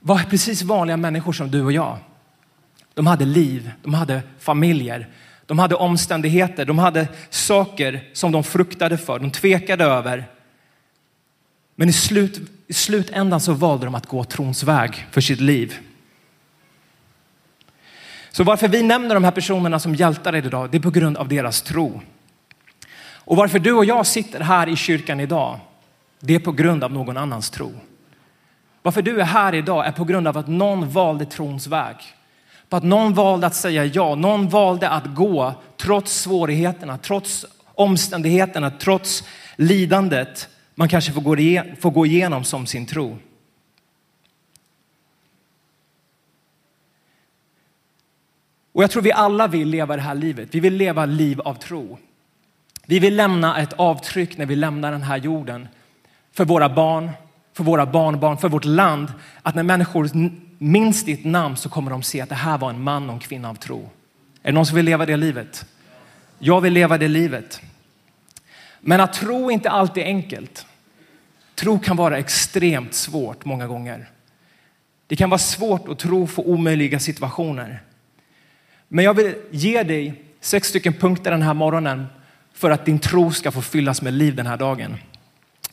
var 0.00 0.18
precis 0.18 0.62
vanliga 0.62 0.96
människor 0.96 1.32
som 1.32 1.50
du 1.50 1.62
och 1.62 1.72
jag. 1.72 1.98
De 2.94 3.06
hade 3.06 3.24
liv, 3.24 3.72
de 3.82 3.94
hade 3.94 4.22
familjer, 4.38 5.08
de 5.46 5.58
hade 5.58 5.74
omständigheter, 5.74 6.64
de 6.64 6.78
hade 6.78 7.08
saker 7.30 8.08
som 8.12 8.32
de 8.32 8.44
fruktade 8.44 8.98
för, 8.98 9.18
de 9.18 9.30
tvekade 9.30 9.84
över. 9.84 10.24
Men 11.74 11.88
i, 11.88 11.92
slut, 11.92 12.40
i 12.66 12.72
slutändan 12.72 13.40
så 13.40 13.52
valde 13.52 13.84
de 13.84 13.94
att 13.94 14.06
gå 14.06 14.24
trons 14.24 14.62
väg 14.62 15.06
för 15.10 15.20
sitt 15.20 15.40
liv. 15.40 15.78
Så 18.30 18.44
varför 18.44 18.68
vi 18.68 18.82
nämner 18.82 19.14
de 19.14 19.24
här 19.24 19.30
personerna 19.30 19.78
som 19.78 19.94
hjältar 19.94 20.36
idag, 20.36 20.70
det 20.70 20.76
är 20.76 20.82
på 20.82 20.90
grund 20.90 21.16
av 21.16 21.28
deras 21.28 21.62
tro. 21.62 22.00
Och 23.28 23.36
varför 23.36 23.58
du 23.58 23.72
och 23.72 23.84
jag 23.84 24.06
sitter 24.06 24.40
här 24.40 24.68
i 24.68 24.76
kyrkan 24.76 25.20
idag, 25.20 25.60
det 26.20 26.34
är 26.34 26.38
på 26.38 26.52
grund 26.52 26.84
av 26.84 26.92
någon 26.92 27.16
annans 27.16 27.50
tro. 27.50 27.72
Varför 28.88 29.02
du 29.02 29.20
är 29.20 29.24
här 29.24 29.54
idag 29.54 29.86
är 29.86 29.92
på 29.92 30.04
grund 30.04 30.28
av 30.28 30.38
att 30.38 30.48
någon 30.48 30.88
valde 30.88 31.24
trons 31.24 31.66
väg. 31.66 31.96
På 32.68 32.76
att 32.76 32.82
någon 32.82 33.14
valde 33.14 33.46
att 33.46 33.54
säga 33.54 33.84
ja, 33.84 34.14
någon 34.14 34.48
valde 34.48 34.88
att 34.88 35.06
gå 35.06 35.54
trots 35.76 36.20
svårigheterna, 36.20 36.98
trots 36.98 37.46
omständigheterna, 37.74 38.70
trots 38.70 39.24
lidandet 39.56 40.48
man 40.74 40.88
kanske 40.88 41.12
får 41.12 41.20
gå, 41.20 41.36
får 41.80 41.90
gå 41.90 42.06
igenom 42.06 42.44
som 42.44 42.66
sin 42.66 42.86
tro. 42.86 43.18
Och 48.72 48.82
jag 48.82 48.90
tror 48.90 49.02
vi 49.02 49.12
alla 49.12 49.46
vill 49.46 49.68
leva 49.68 49.96
det 49.96 50.02
här 50.02 50.14
livet. 50.14 50.48
Vi 50.52 50.60
vill 50.60 50.74
leva 50.74 51.06
liv 51.06 51.40
av 51.40 51.54
tro. 51.54 51.98
Vi 52.86 52.98
vill 52.98 53.16
lämna 53.16 53.60
ett 53.60 53.72
avtryck 53.72 54.38
när 54.38 54.46
vi 54.46 54.56
lämnar 54.56 54.92
den 54.92 55.02
här 55.02 55.16
jorden 55.16 55.68
för 56.32 56.44
våra 56.44 56.68
barn, 56.68 57.10
för 57.58 57.64
våra 57.64 57.86
barnbarn, 57.86 58.38
för 58.38 58.48
vårt 58.48 58.64
land. 58.64 59.12
Att 59.42 59.54
när 59.54 59.62
människor 59.62 60.10
minns 60.58 61.04
ditt 61.04 61.24
namn 61.24 61.56
så 61.56 61.68
kommer 61.68 61.90
de 61.90 62.02
se 62.02 62.20
att 62.20 62.28
det 62.28 62.34
här 62.34 62.58
var 62.58 62.70
en 62.70 62.82
man 62.82 63.08
och 63.08 63.14
en 63.14 63.20
kvinna 63.20 63.50
av 63.50 63.54
tro. 63.54 63.90
Är 64.42 64.48
det 64.48 64.52
någon 64.52 64.66
som 64.66 64.76
vill 64.76 64.84
leva 64.84 65.06
det 65.06 65.16
livet? 65.16 65.66
Jag 66.38 66.60
vill 66.60 66.72
leva 66.72 66.98
det 66.98 67.08
livet. 67.08 67.60
Men 68.80 69.00
att 69.00 69.12
tro 69.12 69.48
är 69.48 69.52
inte 69.52 69.70
alltid 69.70 70.04
enkelt. 70.04 70.66
Tro 71.54 71.78
kan 71.78 71.96
vara 71.96 72.18
extremt 72.18 72.94
svårt 72.94 73.44
många 73.44 73.66
gånger. 73.66 74.08
Det 75.06 75.16
kan 75.16 75.30
vara 75.30 75.38
svårt 75.38 75.88
att 75.88 75.98
tro 75.98 76.26
för 76.26 76.48
omöjliga 76.48 76.98
situationer. 76.98 77.82
Men 78.88 79.04
jag 79.04 79.14
vill 79.14 79.34
ge 79.50 79.82
dig 79.82 80.24
sex 80.40 80.68
stycken 80.68 80.92
punkter 80.92 81.30
den 81.30 81.42
här 81.42 81.54
morgonen 81.54 82.06
för 82.54 82.70
att 82.70 82.84
din 82.84 82.98
tro 82.98 83.32
ska 83.32 83.50
få 83.50 83.62
fyllas 83.62 84.02
med 84.02 84.12
liv 84.12 84.34
den 84.34 84.46
här 84.46 84.56
dagen. 84.56 84.96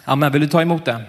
Amen, 0.03 0.31
vill 0.31 0.41
du 0.41 0.47
ta 0.47 0.61
emot 0.61 0.85
det? 0.85 1.05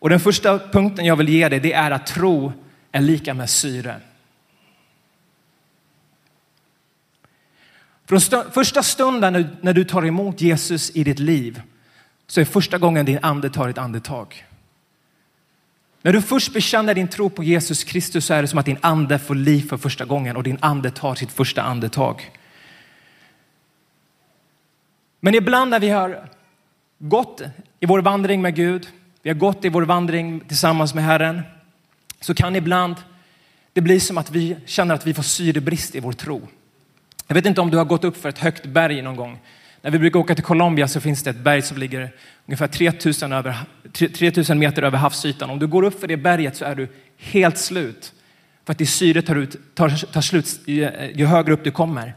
Och 0.00 0.10
den 0.10 0.20
första 0.20 0.58
punkten 0.58 1.04
jag 1.04 1.16
vill 1.16 1.28
ge 1.28 1.48
dig 1.48 1.60
det 1.60 1.72
är 1.72 1.90
att 1.90 2.06
tro 2.06 2.52
är 2.92 3.00
lika 3.00 3.34
med 3.34 3.50
syre. 3.50 4.00
Från 8.06 8.20
första 8.52 8.82
stunden 8.82 9.56
när 9.60 9.72
du 9.72 9.84
tar 9.84 10.06
emot 10.06 10.40
Jesus 10.40 10.90
i 10.96 11.04
ditt 11.04 11.18
liv 11.18 11.62
så 12.26 12.40
är 12.40 12.44
första 12.44 12.78
gången 12.78 13.06
din 13.06 13.18
ande 13.22 13.50
tar 13.50 13.68
ett 13.68 13.78
andetag. 13.78 14.46
När 16.02 16.12
du 16.12 16.22
först 16.22 16.52
bekänner 16.52 16.94
din 16.94 17.08
tro 17.08 17.30
på 17.30 17.44
Jesus 17.44 17.84
Kristus 17.84 18.26
så 18.26 18.34
är 18.34 18.42
det 18.42 18.48
som 18.48 18.58
att 18.58 18.66
din 18.66 18.78
ande 18.80 19.18
får 19.18 19.34
liv 19.34 19.68
för 19.68 19.76
första 19.76 20.04
gången 20.04 20.36
och 20.36 20.42
din 20.42 20.58
ande 20.60 20.90
tar 20.90 21.14
sitt 21.14 21.32
första 21.32 21.62
andetag. 21.62 22.30
Men 25.20 25.34
ibland 25.34 25.70
när 25.70 25.80
vi 25.80 25.88
har 25.88 26.28
gått 26.98 27.42
i 27.80 27.86
vår 27.86 28.02
vandring 28.02 28.42
med 28.42 28.56
Gud, 28.56 28.88
vi 29.22 29.30
har 29.30 29.34
gått 29.34 29.64
i 29.64 29.68
vår 29.68 29.82
vandring 29.82 30.40
tillsammans 30.40 30.94
med 30.94 31.04
Herren, 31.04 31.42
så 32.20 32.34
kan 32.34 32.56
ibland 32.56 32.96
det 33.72 33.80
bli 33.80 34.00
som 34.00 34.18
att 34.18 34.30
vi 34.30 34.56
känner 34.66 34.94
att 34.94 35.06
vi 35.06 35.14
får 35.14 35.22
syrebrist 35.22 35.94
i 35.94 36.00
vår 36.00 36.12
tro. 36.12 36.48
Jag 37.26 37.34
vet 37.34 37.46
inte 37.46 37.60
om 37.60 37.70
du 37.70 37.76
har 37.76 37.84
gått 37.84 38.04
upp 38.04 38.16
för 38.16 38.28
ett 38.28 38.38
högt 38.38 38.66
berg 38.66 39.02
någon 39.02 39.16
gång. 39.16 39.38
När 39.82 39.90
vi 39.90 39.98
brukar 39.98 40.20
åka 40.20 40.34
till 40.34 40.44
Colombia 40.44 40.88
så 40.88 41.00
finns 41.00 41.22
det 41.22 41.30
ett 41.30 41.36
berg 41.36 41.62
som 41.62 41.76
ligger 41.76 42.10
ungefär 42.46 42.66
3000, 42.66 43.32
över, 43.32 43.56
3000 43.92 44.58
meter 44.58 44.82
över 44.82 44.98
havsytan. 44.98 45.50
Om 45.50 45.58
du 45.58 45.66
går 45.66 45.82
upp 45.82 46.00
för 46.00 46.06
det 46.06 46.16
berget 46.16 46.56
så 46.56 46.64
är 46.64 46.74
du 46.74 46.88
helt 47.16 47.58
slut. 47.58 48.12
För 48.64 48.72
att 48.72 48.78
det 48.78 48.86
syre 48.86 49.22
tar, 49.22 49.36
ut, 49.36 49.74
tar, 49.74 50.12
tar 50.12 50.20
slut 50.20 50.60
ju, 50.66 51.10
ju 51.14 51.26
högre 51.26 51.52
upp 51.52 51.64
du 51.64 51.70
kommer. 51.70 52.14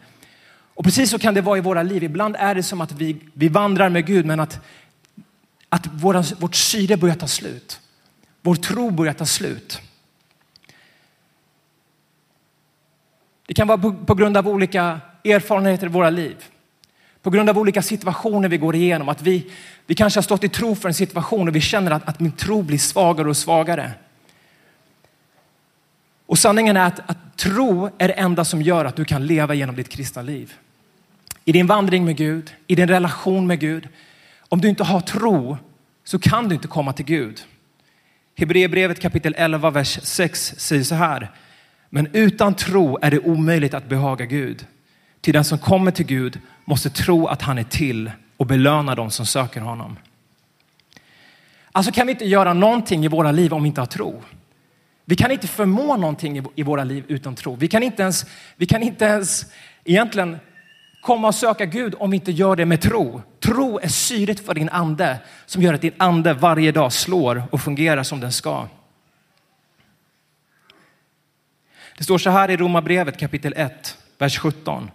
Och 0.75 0.83
precis 0.83 1.10
så 1.10 1.19
kan 1.19 1.33
det 1.33 1.41
vara 1.41 1.57
i 1.57 1.62
våra 1.62 1.83
liv. 1.83 2.03
Ibland 2.03 2.36
är 2.39 2.55
det 2.55 2.63
som 2.63 2.81
att 2.81 2.91
vi, 2.91 3.17
vi 3.33 3.48
vandrar 3.48 3.89
med 3.89 4.05
Gud 4.05 4.25
men 4.25 4.39
att, 4.39 4.60
att 5.73 5.87
våra, 5.87 6.21
vårt 6.21 6.55
syre 6.55 6.97
börjar 6.97 7.15
ta 7.15 7.27
slut. 7.27 7.79
Vår 8.41 8.55
tro 8.55 8.89
börjar 8.89 9.13
ta 9.13 9.25
slut. 9.25 9.81
Det 13.45 13.53
kan 13.53 13.67
vara 13.67 13.77
på, 13.77 13.93
på 13.93 14.15
grund 14.15 14.37
av 14.37 14.47
olika 14.47 14.99
erfarenheter 15.23 15.85
i 15.85 15.89
våra 15.89 16.09
liv. 16.09 16.35
På 17.21 17.29
grund 17.29 17.49
av 17.49 17.57
olika 17.57 17.81
situationer 17.81 18.49
vi 18.49 18.57
går 18.57 18.75
igenom. 18.75 19.09
Att 19.09 19.21
vi, 19.21 19.51
vi 19.85 19.95
kanske 19.95 20.17
har 20.17 20.23
stått 20.23 20.43
i 20.43 20.49
tro 20.49 20.75
för 20.75 20.87
en 20.87 20.93
situation 20.93 21.47
och 21.47 21.55
vi 21.55 21.61
känner 21.61 21.91
att, 21.91 22.09
att 22.09 22.19
min 22.19 22.31
tro 22.31 22.61
blir 22.61 22.77
svagare 22.77 23.29
och 23.29 23.37
svagare. 23.37 23.91
Och 26.25 26.37
sanningen 26.37 26.77
är 26.77 26.87
att, 26.87 27.09
att 27.09 27.37
tro 27.37 27.89
är 27.97 28.07
det 28.07 28.13
enda 28.13 28.45
som 28.45 28.61
gör 28.61 28.85
att 28.85 28.95
du 28.95 29.05
kan 29.05 29.27
leva 29.27 29.53
genom 29.53 29.75
ditt 29.75 29.89
kristna 29.89 30.21
liv. 30.21 30.53
I 31.45 31.51
din 31.51 31.67
vandring 31.67 32.05
med 32.05 32.17
Gud, 32.17 32.53
i 32.67 32.75
din 32.75 32.87
relation 32.87 33.47
med 33.47 33.59
Gud. 33.59 33.87
Om 34.53 34.62
du 34.62 34.69
inte 34.69 34.83
har 34.83 35.01
tro 35.01 35.57
så 36.03 36.19
kan 36.19 36.50
du 36.50 36.55
inte 36.55 36.67
komma 36.67 36.93
till 36.93 37.05
Gud. 37.05 37.43
Hebreerbrevet 38.38 39.00
kapitel 39.00 39.36
11, 39.38 39.69
vers 39.69 40.00
6 40.03 40.53
säger 40.57 40.83
så 40.83 40.95
här. 40.95 41.31
Men 41.89 42.07
utan 42.13 42.55
tro 42.55 42.98
är 43.01 43.12
det 43.12 43.19
omöjligt 43.19 43.74
att 43.74 43.89
behaga 43.89 44.25
Gud. 44.25 44.65
Till 45.22 45.33
den 45.33 45.43
som 45.43 45.57
kommer 45.57 45.91
till 45.91 46.05
Gud 46.05 46.39
måste 46.65 46.89
tro 46.89 47.27
att 47.27 47.41
han 47.41 47.57
är 47.57 47.63
till 47.63 48.12
och 48.38 48.45
belöna 48.45 48.95
dem 48.95 49.12
som 49.12 49.25
söker 49.25 49.62
honom. 49.62 49.98
Alltså 51.72 51.91
kan 51.91 52.07
vi 52.07 52.12
inte 52.12 52.25
göra 52.25 52.53
någonting 52.53 53.05
i 53.05 53.07
våra 53.07 53.31
liv 53.31 53.53
om 53.53 53.63
vi 53.63 53.67
inte 53.67 53.81
har 53.81 53.86
tro. 53.86 54.24
Vi 55.05 55.15
kan 55.15 55.31
inte 55.31 55.48
förmå 55.48 55.98
någonting 55.98 56.45
i 56.55 56.63
våra 56.63 56.83
liv 56.83 57.03
utan 57.07 57.36
tro. 57.36 57.55
Vi 57.55 57.67
kan 57.67 57.83
inte 57.83 58.03
ens, 58.03 58.25
vi 58.55 58.65
kan 58.65 58.83
inte 58.83 59.05
ens 59.05 59.45
egentligen 59.83 60.38
komma 61.03 61.27
och 61.27 61.36
söka 61.36 61.65
Gud 61.65 61.95
om 62.00 62.12
vi 62.12 62.15
inte 62.15 62.31
gör 62.31 62.55
det 62.55 62.65
med 62.65 62.81
tro. 62.81 63.22
Tro 63.39 63.79
är 63.79 63.88
syret 63.88 64.45
för 64.45 64.53
din 64.53 64.69
ande 64.69 65.19
som 65.45 65.62
gör 65.62 65.74
att 65.74 65.81
din 65.81 65.93
ande 65.98 66.33
varje 66.33 66.72
dag 66.72 66.93
slår 66.93 67.43
och 67.51 67.62
fungerar 67.62 68.03
som 68.03 68.19
den 68.19 68.31
ska. 68.31 68.67
Det 71.98 72.03
står 72.03 72.17
så 72.17 72.29
här 72.29 72.51
i 72.51 72.57
Romarbrevet 72.57 73.19
kapitel 73.19 73.53
1, 73.57 73.98
vers 74.17 74.38
17. 74.38 74.91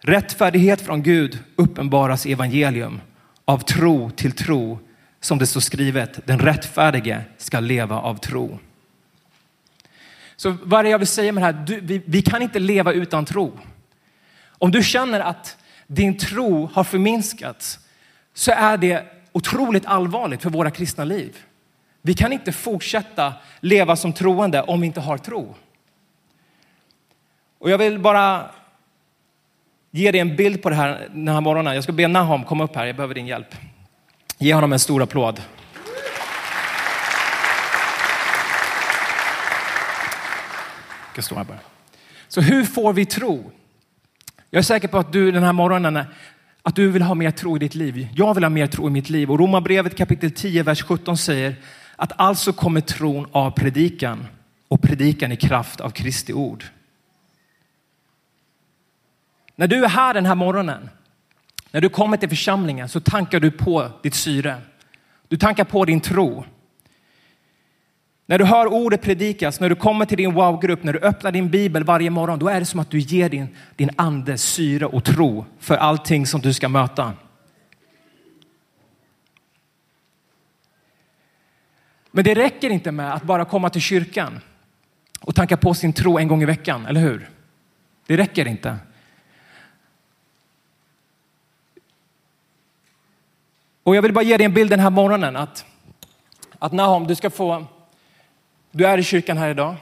Rättfärdighet 0.00 0.80
från 0.80 1.02
Gud 1.02 1.38
uppenbaras 1.56 2.26
i 2.26 2.32
evangelium 2.32 3.00
av 3.44 3.58
tro 3.58 4.10
till 4.10 4.32
tro 4.32 4.78
som 5.20 5.38
det 5.38 5.46
står 5.46 5.60
skrivet. 5.60 6.26
Den 6.26 6.38
rättfärdige 6.38 7.24
ska 7.38 7.60
leva 7.60 8.00
av 8.00 8.16
tro. 8.16 8.58
Så 10.36 10.56
vad 10.62 10.80
är 10.80 10.84
det 10.84 10.90
jag 10.90 10.98
vill 10.98 11.06
säga 11.06 11.32
med 11.32 11.42
det 11.42 11.46
här? 11.46 11.64
Du, 11.66 11.80
vi, 11.80 12.02
vi 12.06 12.22
kan 12.22 12.42
inte 12.42 12.58
leva 12.58 12.92
utan 12.92 13.24
tro. 13.24 13.58
Om 14.62 14.70
du 14.70 14.82
känner 14.82 15.20
att 15.20 15.56
din 15.86 16.18
tro 16.18 16.66
har 16.66 16.84
förminskats 16.84 17.78
så 18.34 18.52
är 18.52 18.76
det 18.76 19.04
otroligt 19.32 19.86
allvarligt 19.86 20.42
för 20.42 20.50
våra 20.50 20.70
kristna 20.70 21.04
liv. 21.04 21.36
Vi 22.02 22.14
kan 22.14 22.32
inte 22.32 22.52
fortsätta 22.52 23.34
leva 23.60 23.96
som 23.96 24.12
troende 24.12 24.62
om 24.62 24.80
vi 24.80 24.86
inte 24.86 25.00
har 25.00 25.18
tro. 25.18 25.54
Och 27.58 27.70
jag 27.70 27.78
vill 27.78 27.98
bara 27.98 28.50
ge 29.90 30.10
dig 30.10 30.20
en 30.20 30.36
bild 30.36 30.62
på 30.62 30.70
det 30.70 30.76
här 30.76 31.08
den 31.12 31.28
här 31.28 31.40
morgonen. 31.40 31.74
Jag 31.74 31.84
ska 31.84 31.92
be 31.92 32.08
Nahom 32.08 32.44
komma 32.44 32.64
upp 32.64 32.76
här, 32.76 32.86
jag 32.86 32.96
behöver 32.96 33.14
din 33.14 33.26
hjälp. 33.26 33.54
Ge 34.38 34.54
honom 34.54 34.72
en 34.72 34.78
stor 34.78 35.02
applåd. 35.02 35.42
Jag 41.14 41.24
stå 41.24 41.34
här 41.34 41.44
bara. 41.44 41.58
Så 42.28 42.40
hur 42.40 42.64
får 42.64 42.92
vi 42.92 43.06
tro? 43.06 43.52
Jag 44.54 44.58
är 44.58 44.62
säker 44.62 44.88
på 44.88 44.98
att 44.98 45.12
du 45.12 45.32
den 45.32 45.42
här 45.42 45.52
morgonen 45.52 46.04
Att 46.62 46.76
du 46.76 46.90
vill 46.90 47.02
ha 47.02 47.14
mer 47.14 47.30
tro 47.30 47.56
i 47.56 47.58
ditt 47.58 47.74
liv. 47.74 48.08
Jag 48.14 48.34
vill 48.34 48.44
ha 48.44 48.50
mer 48.50 48.66
tro 48.66 48.86
i 48.86 48.90
mitt 48.90 49.10
liv. 49.10 49.30
Och 49.30 49.38
Romarbrevet 49.38 49.96
kapitel 49.96 50.30
10, 50.30 50.62
vers 50.62 50.82
17 50.82 51.16
säger 51.16 51.54
att 51.96 52.12
alltså 52.16 52.52
kommer 52.52 52.80
tron 52.80 53.26
av 53.32 53.50
predikan 53.50 54.26
och 54.68 54.82
predikan 54.82 55.32
i 55.32 55.36
kraft 55.36 55.80
av 55.80 55.90
Kristi 55.90 56.32
ord. 56.32 56.64
När 59.56 59.66
du 59.66 59.84
är 59.84 59.88
här 59.88 60.14
den 60.14 60.26
här 60.26 60.34
morgonen, 60.34 60.90
när 61.70 61.80
du 61.80 61.88
kommer 61.88 62.16
till 62.16 62.28
församlingen 62.28 62.88
så 62.88 63.00
tankar 63.00 63.40
du 63.40 63.50
på 63.50 63.90
ditt 64.02 64.14
syre. 64.14 64.56
Du 65.28 65.36
tankar 65.36 65.64
på 65.64 65.84
din 65.84 66.00
tro. 66.00 66.44
När 68.32 68.38
du 68.38 68.44
hör 68.44 68.66
ordet 68.66 69.02
predikas, 69.02 69.60
när 69.60 69.68
du 69.68 69.74
kommer 69.74 70.04
till 70.04 70.16
din 70.16 70.34
wow-grupp, 70.34 70.82
när 70.82 70.92
du 70.92 70.98
öppnar 70.98 71.32
din 71.32 71.50
bibel 71.50 71.84
varje 71.84 72.10
morgon, 72.10 72.38
då 72.38 72.48
är 72.48 72.60
det 72.60 72.66
som 72.66 72.80
att 72.80 72.90
du 72.90 72.98
ger 72.98 73.28
din, 73.28 73.48
din 73.76 73.90
ande 73.96 74.38
syre 74.38 74.86
och 74.86 75.04
tro 75.04 75.44
för 75.58 75.76
allting 75.76 76.26
som 76.26 76.40
du 76.40 76.52
ska 76.52 76.68
möta. 76.68 77.12
Men 82.10 82.24
det 82.24 82.34
räcker 82.34 82.70
inte 82.70 82.92
med 82.92 83.14
att 83.14 83.22
bara 83.22 83.44
komma 83.44 83.70
till 83.70 83.80
kyrkan 83.80 84.40
och 85.20 85.34
tanka 85.34 85.56
på 85.56 85.74
sin 85.74 85.92
tro 85.92 86.18
en 86.18 86.28
gång 86.28 86.42
i 86.42 86.46
veckan, 86.46 86.86
eller 86.86 87.00
hur? 87.00 87.30
Det 88.06 88.16
räcker 88.16 88.48
inte. 88.48 88.76
Och 93.82 93.96
jag 93.96 94.02
vill 94.02 94.12
bara 94.12 94.24
ge 94.24 94.36
dig 94.36 94.44
en 94.44 94.54
bild 94.54 94.70
den 94.70 94.80
här 94.80 94.90
morgonen 94.90 95.36
att, 95.36 95.64
att 96.58 96.72
Nahom, 96.72 97.06
du 97.06 97.14
ska 97.14 97.30
få, 97.30 97.66
du 98.72 98.86
är 98.86 98.98
i 98.98 99.02
kyrkan 99.02 99.38
här 99.38 99.50
idag, 99.50 99.76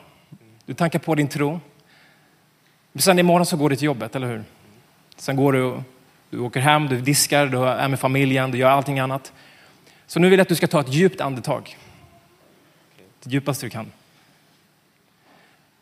du 0.66 0.74
tankar 0.74 0.98
på 0.98 1.14
din 1.14 1.28
tro. 1.28 1.60
Sen 2.98 3.18
imorgon 3.18 3.46
så 3.46 3.56
går 3.56 3.70
du 3.70 3.76
till 3.76 3.86
jobbet, 3.86 4.16
eller 4.16 4.26
hur? 4.26 4.44
Sen 5.16 5.36
går 5.36 5.52
du, 5.52 5.82
du 6.30 6.38
åker 6.38 6.60
hem, 6.60 6.88
du 6.88 7.00
diskar, 7.00 7.46
du 7.46 7.58
är 7.58 7.88
med 7.88 8.00
familjen, 8.00 8.50
du 8.50 8.58
gör 8.58 8.70
allting 8.70 8.98
annat. 8.98 9.32
Så 10.06 10.20
nu 10.20 10.30
vill 10.30 10.38
jag 10.38 10.42
att 10.42 10.48
du 10.48 10.54
ska 10.54 10.66
ta 10.66 10.80
ett 10.80 10.94
djupt 10.94 11.20
andetag. 11.20 11.76
Det 13.22 13.30
djupaste 13.30 13.66
du 13.66 13.70
kan. 13.70 13.92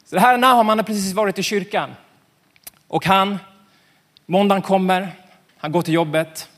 Så 0.05 0.15
det 0.15 0.21
här 0.21 0.35
är 0.35 0.39
Nahom, 0.39 0.69
han 0.69 0.79
har 0.79 0.85
precis 0.85 1.13
varit 1.13 1.39
i 1.39 1.43
kyrkan. 1.43 1.91
Och 2.89 3.07
han, 3.07 3.39
måndagen 4.27 4.63
kommer, 4.63 5.09
han 5.57 5.73
går 5.73 5.83
till 5.83 5.95
jobbet, 5.95 6.49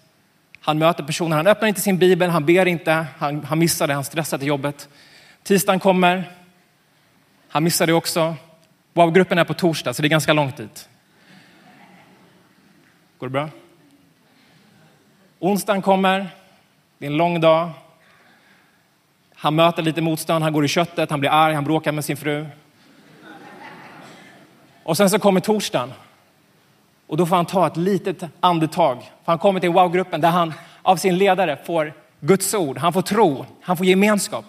han 0.61 0.78
möter 0.78 1.04
personer, 1.04 1.37
han 1.37 1.47
öppnar 1.47 1.69
inte 1.69 1.80
sin 1.80 1.99
bibel, 1.99 2.30
han 2.30 2.47
ber 2.47 2.66
inte, 2.66 3.07
han, 3.19 3.45
han 3.45 3.59
missar 3.59 3.87
det, 3.87 3.95
han 3.95 4.04
stressar 4.04 4.38
till 4.38 4.49
jobbet. 4.49 4.88
Tisdagen 5.42 5.80
kommer, 5.80 6.33
han 7.50 7.64
missar 7.64 7.87
det 7.87 7.92
också. 7.92 8.35
Wow-gruppen 8.95 9.38
är 9.38 9.45
på 9.45 9.54
torsdag, 9.54 9.95
så 9.95 10.02
det 10.02 10.09
är 10.09 10.11
ganska 10.11 10.33
långt 10.33 10.57
dit. 10.57 10.88
Går 13.19 13.26
det 13.26 13.30
bra? 13.30 13.49
Onsdagen 15.38 15.83
kommer, 15.83 16.28
det 16.99 17.07
är 17.07 17.11
en 17.11 17.16
lång 17.16 17.40
dag. 17.40 17.71
Han 19.35 19.54
möter 19.54 19.83
lite 19.83 20.02
motstånd, 20.02 20.45
han 20.45 20.52
går 20.52 20.64
i 20.64 20.69
köttet, 20.69 21.11
han 21.11 21.21
blir 21.21 21.30
arg, 21.30 21.54
han 21.54 21.64
bråkar 21.64 21.92
med 21.92 22.04
sin 22.04 22.16
fru. 22.16 22.47
Och 24.83 24.97
sen 24.97 25.11
så 25.11 25.19
kommer 25.19 25.40
torsdagen. 25.40 25.92
Och 27.07 27.16
då 27.16 27.26
får 27.26 27.37
han 27.37 27.47
ta 27.47 27.66
ett 27.66 27.76
litet 27.76 28.25
andetag. 28.40 29.02
För 29.02 29.33
han 29.33 29.38
kommer 29.38 29.61
till 29.61 29.71
wow-gruppen 29.71 30.21
där 30.21 30.30
han 30.30 30.52
av 30.83 30.97
sin 30.97 31.19
ledare 31.19 31.59
får 31.64 31.92
Guds 32.21 32.54
ord, 32.54 32.78
han 32.78 32.92
får 32.92 33.02
tro, 33.02 33.47
han 33.62 33.76
får 33.76 33.87
gemenskap. 33.87 34.45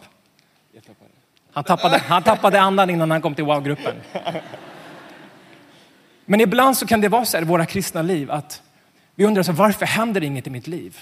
Han 1.53 1.63
tappade, 1.63 1.97
han 1.97 2.23
tappade 2.23 2.61
andan 2.61 2.89
innan 2.89 3.11
han 3.11 3.21
kom 3.21 3.35
till 3.35 3.43
wow-gruppen. 3.43 3.95
Men 6.25 6.41
ibland 6.41 6.77
så 6.77 6.87
kan 6.87 7.01
det 7.01 7.09
vara 7.09 7.25
så 7.25 7.37
här 7.37 7.43
i 7.43 7.47
våra 7.47 7.65
kristna 7.65 8.01
liv 8.01 8.31
att 8.31 8.61
vi 9.15 9.25
undrar 9.25 9.43
så 9.43 9.51
varför 9.51 9.85
händer 9.85 10.23
inget 10.23 10.47
i 10.47 10.49
mitt 10.49 10.67
liv? 10.67 10.99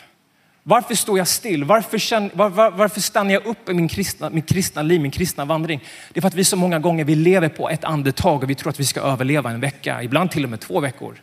Varför 0.63 0.96
står 0.96 1.18
jag 1.18 1.27
still? 1.27 1.63
Varför, 1.63 1.98
känner, 1.98 2.29
var, 2.34 2.50
var, 2.50 2.72
varför 2.72 3.01
stannar 3.01 3.32
jag 3.34 3.46
upp 3.46 3.70
i 3.70 3.74
min 3.74 3.88
kristna, 3.88 4.29
min 4.29 4.41
kristna 4.41 4.82
liv, 4.82 5.01
min 5.01 5.12
kristna 5.12 5.46
vandring? 5.46 5.84
Det 6.13 6.20
är 6.20 6.22
för 6.22 6.27
att 6.27 6.34
vi 6.34 6.44
så 6.44 6.56
många 6.56 6.79
gånger 6.79 7.06
vi 7.06 7.15
lever 7.15 7.50
på 7.50 7.69
ett 7.69 7.84
andetag 7.84 8.43
och 8.43 8.50
vi 8.50 8.56
tror 8.56 8.69
att 8.69 8.80
vi 8.80 8.86
ska 8.86 9.02
överleva 9.02 9.52
en 9.52 9.60
vecka, 9.60 10.04
ibland 10.04 10.32
till 10.32 10.43
och 10.43 10.50
med 10.50 10.60
två 10.60 10.80
veckor. 10.80 11.21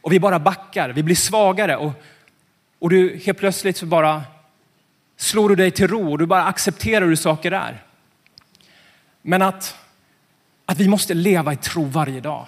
Och 0.00 0.12
vi 0.12 0.20
bara 0.20 0.38
backar, 0.38 0.88
vi 0.88 1.02
blir 1.02 1.16
svagare 1.16 1.76
och, 1.76 1.92
och 2.78 2.90
du 2.90 3.20
helt 3.24 3.38
plötsligt 3.38 3.76
så 3.76 3.86
bara 3.86 4.22
slår 5.16 5.48
du 5.48 5.56
dig 5.56 5.70
till 5.70 5.88
ro 5.88 6.12
och 6.12 6.18
du 6.18 6.26
bara 6.26 6.44
accepterar 6.44 7.06
hur 7.06 7.16
saker 7.16 7.52
är. 7.52 7.82
Men 9.22 9.42
att, 9.42 9.76
att 10.66 10.78
vi 10.78 10.88
måste 10.88 11.14
leva 11.14 11.52
i 11.52 11.56
tro 11.56 11.84
varje 11.84 12.20
dag. 12.20 12.46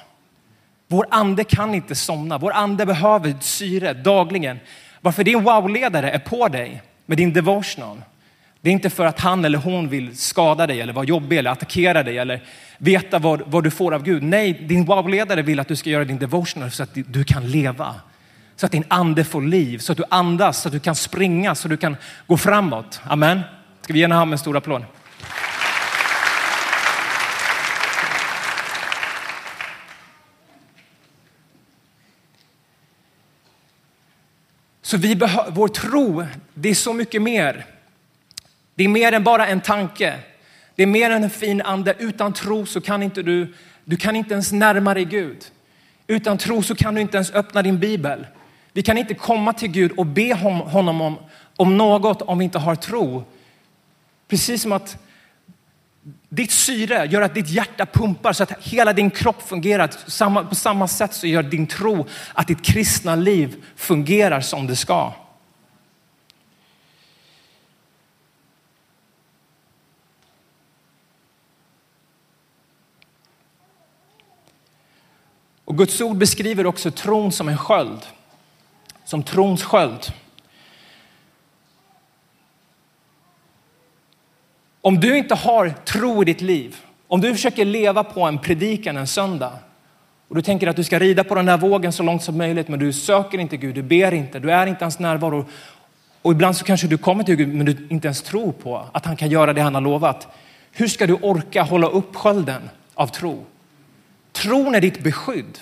Vår 0.88 1.06
ande 1.10 1.44
kan 1.44 1.74
inte 1.74 1.94
somna, 1.94 2.38
vår 2.38 2.52
ande 2.52 2.86
behöver 2.86 3.34
syre 3.40 3.92
dagligen. 3.92 4.58
Varför 5.00 5.24
din 5.24 5.42
wow-ledare 5.42 6.10
är 6.10 6.18
på 6.18 6.48
dig 6.48 6.82
med 7.06 7.18
din 7.18 7.32
devotional, 7.32 8.02
det 8.60 8.70
är 8.70 8.72
inte 8.72 8.90
för 8.90 9.06
att 9.06 9.20
han 9.20 9.44
eller 9.44 9.58
hon 9.58 9.88
vill 9.88 10.16
skada 10.16 10.66
dig 10.66 10.80
eller 10.80 10.92
vara 10.92 11.04
jobbig 11.04 11.38
eller 11.38 11.50
attackera 11.50 12.02
dig 12.02 12.18
eller 12.18 12.42
veta 12.78 13.18
vad, 13.18 13.42
vad 13.46 13.64
du 13.64 13.70
får 13.70 13.94
av 13.94 14.02
Gud. 14.02 14.22
Nej, 14.22 14.52
din 14.52 14.84
wow-ledare 14.84 15.42
vill 15.42 15.60
att 15.60 15.68
du 15.68 15.76
ska 15.76 15.90
göra 15.90 16.04
din 16.04 16.18
devotional 16.18 16.70
så 16.70 16.82
att 16.82 16.90
du 16.94 17.24
kan 17.24 17.50
leva. 17.50 17.94
Så 18.56 18.66
att 18.66 18.72
din 18.72 18.84
ande 18.88 19.24
får 19.24 19.42
liv, 19.42 19.78
så 19.78 19.92
att 19.92 19.98
du 19.98 20.04
andas, 20.10 20.62
så 20.62 20.68
att 20.68 20.72
du 20.72 20.80
kan 20.80 20.94
springa, 20.94 21.54
så 21.54 21.68
att 21.68 21.70
du 21.70 21.76
kan 21.76 21.96
gå 22.26 22.36
framåt. 22.36 23.00
Amen. 23.04 23.40
Ska 23.80 23.92
vi 23.92 23.98
ge 23.98 24.06
honom 24.06 24.32
en 24.32 24.38
stor 24.38 24.56
applåd? 24.56 24.84
Så 34.84 34.96
vi 34.96 35.16
behöver, 35.16 35.50
vår 35.50 35.68
tro, 35.68 36.24
det 36.54 36.68
är 36.68 36.74
så 36.74 36.92
mycket 36.92 37.22
mer. 37.22 37.66
Det 38.74 38.84
är 38.84 38.88
mer 38.88 39.12
än 39.12 39.24
bara 39.24 39.46
en 39.46 39.60
tanke. 39.60 40.14
Det 40.74 40.82
är 40.82 40.86
mer 40.86 41.10
än 41.10 41.24
en 41.24 41.30
fin 41.30 41.62
ande. 41.62 41.94
Utan 41.98 42.32
tro 42.32 42.66
så 42.66 42.80
kan 42.80 43.02
inte 43.02 43.22
du, 43.22 43.54
du 43.84 43.96
kan 43.96 44.16
inte 44.16 44.34
ens 44.34 44.52
närma 44.52 44.94
dig 44.94 45.04
Gud. 45.04 45.44
Utan 46.06 46.38
tro 46.38 46.62
så 46.62 46.74
kan 46.74 46.94
du 46.94 47.00
inte 47.00 47.16
ens 47.16 47.30
öppna 47.30 47.62
din 47.62 47.78
bibel. 47.78 48.26
Vi 48.72 48.82
kan 48.82 48.98
inte 48.98 49.14
komma 49.14 49.52
till 49.52 49.68
Gud 49.68 49.92
och 49.92 50.06
be 50.06 50.34
honom 50.34 51.00
om, 51.00 51.18
om 51.56 51.76
något 51.76 52.22
om 52.22 52.38
vi 52.38 52.44
inte 52.44 52.58
har 52.58 52.74
tro. 52.74 53.24
Precis 54.28 54.62
som 54.62 54.72
att 54.72 54.98
ditt 56.34 56.50
syre 56.50 57.06
gör 57.06 57.22
att 57.22 57.34
ditt 57.34 57.48
hjärta 57.48 57.86
pumpar 57.86 58.32
så 58.32 58.42
att 58.42 58.52
hela 58.62 58.92
din 58.92 59.10
kropp 59.10 59.42
fungerar. 59.42 60.44
På 60.48 60.54
samma 60.54 60.88
sätt 60.88 61.14
så 61.14 61.26
gör 61.26 61.42
din 61.42 61.66
tro 61.66 62.06
att 62.32 62.46
ditt 62.46 62.62
kristna 62.62 63.16
liv 63.16 63.64
fungerar 63.76 64.40
som 64.40 64.66
det 64.66 64.76
ska. 64.76 65.12
Och 75.64 75.78
Guds 75.78 76.00
ord 76.00 76.16
beskriver 76.16 76.66
också 76.66 76.90
tron 76.90 77.32
som 77.32 77.48
en 77.48 77.58
sköld, 77.58 78.00
som 79.04 79.22
trons 79.22 79.62
sköld. 79.62 80.12
Om 84.84 85.00
du 85.00 85.16
inte 85.18 85.34
har 85.34 85.68
tro 85.84 86.22
i 86.22 86.24
ditt 86.24 86.40
liv, 86.40 86.76
om 87.08 87.20
du 87.20 87.32
försöker 87.32 87.64
leva 87.64 88.04
på 88.04 88.22
en 88.22 88.38
predikan 88.38 88.96
en 88.96 89.06
söndag 89.06 89.52
och 90.28 90.34
du 90.34 90.42
tänker 90.42 90.66
att 90.66 90.76
du 90.76 90.84
ska 90.84 90.98
rida 90.98 91.24
på 91.24 91.34
den 91.34 91.46
där 91.46 91.58
vågen 91.58 91.92
så 91.92 92.02
långt 92.02 92.22
som 92.22 92.38
möjligt, 92.38 92.68
men 92.68 92.78
du 92.78 92.92
söker 92.92 93.38
inte 93.38 93.56
Gud, 93.56 93.74
du 93.74 93.82
ber 93.82 94.14
inte, 94.14 94.38
du 94.38 94.52
är 94.52 94.66
inte 94.66 94.84
hans 94.84 94.98
närvaro. 94.98 95.46
Och 96.22 96.32
ibland 96.32 96.56
så 96.56 96.64
kanske 96.64 96.86
du 96.86 96.98
kommer 96.98 97.24
till 97.24 97.36
Gud, 97.36 97.54
men 97.54 97.66
du 97.66 97.86
inte 97.90 98.06
ens 98.06 98.22
tror 98.22 98.52
på 98.52 98.86
att 98.92 99.06
han 99.06 99.16
kan 99.16 99.30
göra 99.30 99.52
det 99.52 99.60
han 99.60 99.74
har 99.74 99.82
lovat. 99.82 100.28
Hur 100.72 100.88
ska 100.88 101.06
du 101.06 101.14
orka 101.14 101.62
hålla 101.62 101.86
upp 101.86 102.16
skölden 102.16 102.70
av 102.94 103.06
tro? 103.06 103.44
Tron 104.32 104.74
är 104.74 104.80
ditt 104.80 105.02
beskydd. 105.02 105.58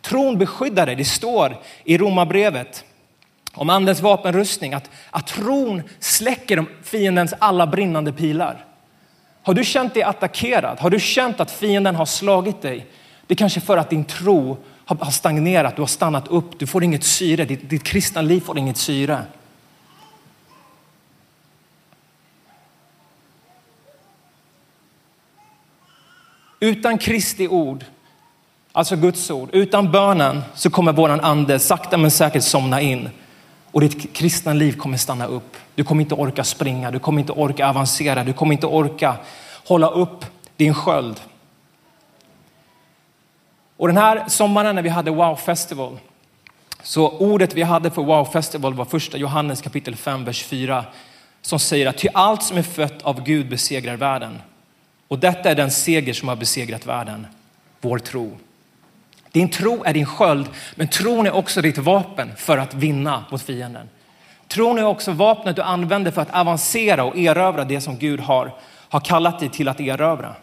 Tron 0.00 0.38
beskyddar 0.38 0.86
dig. 0.86 0.96
Det 0.96 1.04
står 1.04 1.56
i 1.84 1.98
Romarbrevet 1.98 2.84
om 3.54 3.70
andens 3.70 4.00
vapenrustning 4.00 4.74
att, 4.74 4.90
att 5.10 5.26
tron 5.26 5.82
släcker 5.98 6.64
fiendens 6.82 7.34
alla 7.38 7.66
brinnande 7.66 8.12
pilar. 8.12 8.64
Har 9.42 9.54
du 9.54 9.64
känt 9.64 9.94
dig 9.94 10.02
attackerad? 10.02 10.78
Har 10.78 10.90
du 10.90 11.00
känt 11.00 11.40
att 11.40 11.50
fienden 11.50 11.94
har 11.94 12.06
slagit 12.06 12.62
dig? 12.62 12.86
Det 13.26 13.34
är 13.34 13.36
kanske 13.36 13.60
för 13.60 13.76
att 13.76 13.90
din 13.90 14.04
tro 14.04 14.56
har 14.84 15.10
stagnerat, 15.10 15.76
du 15.76 15.82
har 15.82 15.86
stannat 15.86 16.28
upp, 16.28 16.58
du 16.58 16.66
får 16.66 16.84
inget 16.84 17.04
syre, 17.04 17.44
ditt, 17.44 17.70
ditt 17.70 17.84
kristna 17.84 18.22
liv 18.22 18.40
får 18.40 18.58
inget 18.58 18.76
syre. 18.76 19.22
Utan 26.60 26.98
Kristi 26.98 27.48
ord, 27.48 27.84
alltså 28.72 28.96
Guds 28.96 29.30
ord, 29.30 29.48
utan 29.52 29.92
bönen 29.92 30.42
så 30.54 30.70
kommer 30.70 30.92
våran 30.92 31.20
ande 31.20 31.58
sakta 31.58 31.96
men 31.96 32.10
säkert 32.10 32.44
somna 32.44 32.80
in 32.80 33.10
och 33.78 33.82
ditt 33.82 34.12
kristna 34.12 34.52
liv 34.52 34.72
kommer 34.72 34.96
stanna 34.96 35.26
upp. 35.26 35.56
Du 35.74 35.84
kommer 35.84 36.02
inte 36.02 36.14
orka 36.14 36.44
springa, 36.44 36.90
du 36.90 36.98
kommer 36.98 37.20
inte 37.20 37.32
orka 37.32 37.68
avancera, 37.68 38.24
du 38.24 38.32
kommer 38.32 38.52
inte 38.52 38.66
orka 38.66 39.16
hålla 39.66 39.88
upp 39.90 40.24
din 40.56 40.74
sköld. 40.74 41.20
Och 43.76 43.88
den 43.88 43.96
här 43.96 44.28
sommaren 44.28 44.74
när 44.74 44.82
vi 44.82 44.88
hade 44.88 45.10
Wow 45.10 45.36
Festival 45.36 45.98
Så 46.82 47.10
ordet 47.10 47.54
vi 47.54 47.62
hade 47.62 47.90
för 47.90 48.02
Wow 48.02 48.24
Festival 48.24 48.74
var 48.74 48.84
första 48.84 49.18
Johannes 49.18 49.60
kapitel 49.60 49.96
5, 49.96 50.24
vers 50.24 50.44
4 50.44 50.84
som 51.42 51.58
säger 51.58 51.86
att 51.86 51.98
ty 51.98 52.08
allt 52.14 52.42
som 52.42 52.56
är 52.56 52.62
fött 52.62 53.02
av 53.02 53.22
Gud 53.22 53.48
besegrar 53.48 53.96
världen. 53.96 54.38
Och 55.08 55.18
detta 55.18 55.50
är 55.50 55.54
den 55.54 55.70
seger 55.70 56.12
som 56.12 56.28
har 56.28 56.36
besegrat 56.36 56.86
världen, 56.86 57.26
vår 57.80 57.98
tro. 57.98 58.38
Din 59.38 59.48
tro 59.48 59.82
är 59.84 59.92
din 59.92 60.06
sköld, 60.06 60.48
men 60.74 60.88
tron 60.88 61.26
är 61.26 61.34
också 61.34 61.62
ditt 61.62 61.78
vapen 61.78 62.32
för 62.36 62.58
att 62.58 62.74
vinna 62.74 63.24
mot 63.30 63.42
fienden. 63.42 63.88
Tron 64.48 64.78
är 64.78 64.84
också 64.84 65.12
vapnet 65.12 65.56
du 65.56 65.62
använder 65.62 66.10
för 66.10 66.22
att 66.22 66.34
avancera 66.34 67.04
och 67.04 67.16
erövra 67.16 67.64
det 67.64 67.80
som 67.80 67.98
Gud 67.98 68.20
har, 68.20 68.54
har 68.88 69.00
kallat 69.00 69.40
dig 69.40 69.48
till 69.48 69.68
att 69.68 69.80
erövra. 69.80 70.34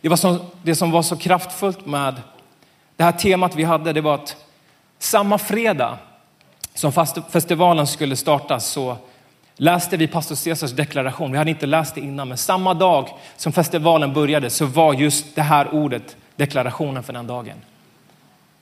Det, 0.00 0.08
var 0.08 0.16
som, 0.16 0.38
det 0.62 0.74
som 0.74 0.90
var 0.90 1.02
så 1.02 1.16
kraftfullt 1.16 1.86
med 1.86 2.14
det 2.96 3.04
här 3.04 3.12
temat 3.12 3.56
vi 3.56 3.64
hade, 3.64 3.92
det 3.92 4.00
var 4.00 4.14
att 4.14 4.36
samma 4.98 5.38
fredag 5.38 5.98
som 6.74 6.92
festivalen 7.30 7.86
skulle 7.86 8.16
startas 8.16 8.66
så 8.66 8.96
läste 9.56 9.96
vi 9.96 10.06
pastor 10.06 10.44
Caesars 10.44 10.72
deklaration. 10.72 11.32
Vi 11.32 11.38
hade 11.38 11.50
inte 11.50 11.66
läst 11.66 11.94
det 11.94 12.00
innan, 12.00 12.28
men 12.28 12.38
samma 12.38 12.74
dag 12.74 13.08
som 13.36 13.52
festivalen 13.52 14.12
började 14.12 14.50
så 14.50 14.66
var 14.66 14.94
just 14.94 15.34
det 15.34 15.42
här 15.42 15.74
ordet 15.74 16.16
deklarationen 16.36 17.02
för 17.02 17.12
den 17.12 17.26
dagen. 17.26 17.56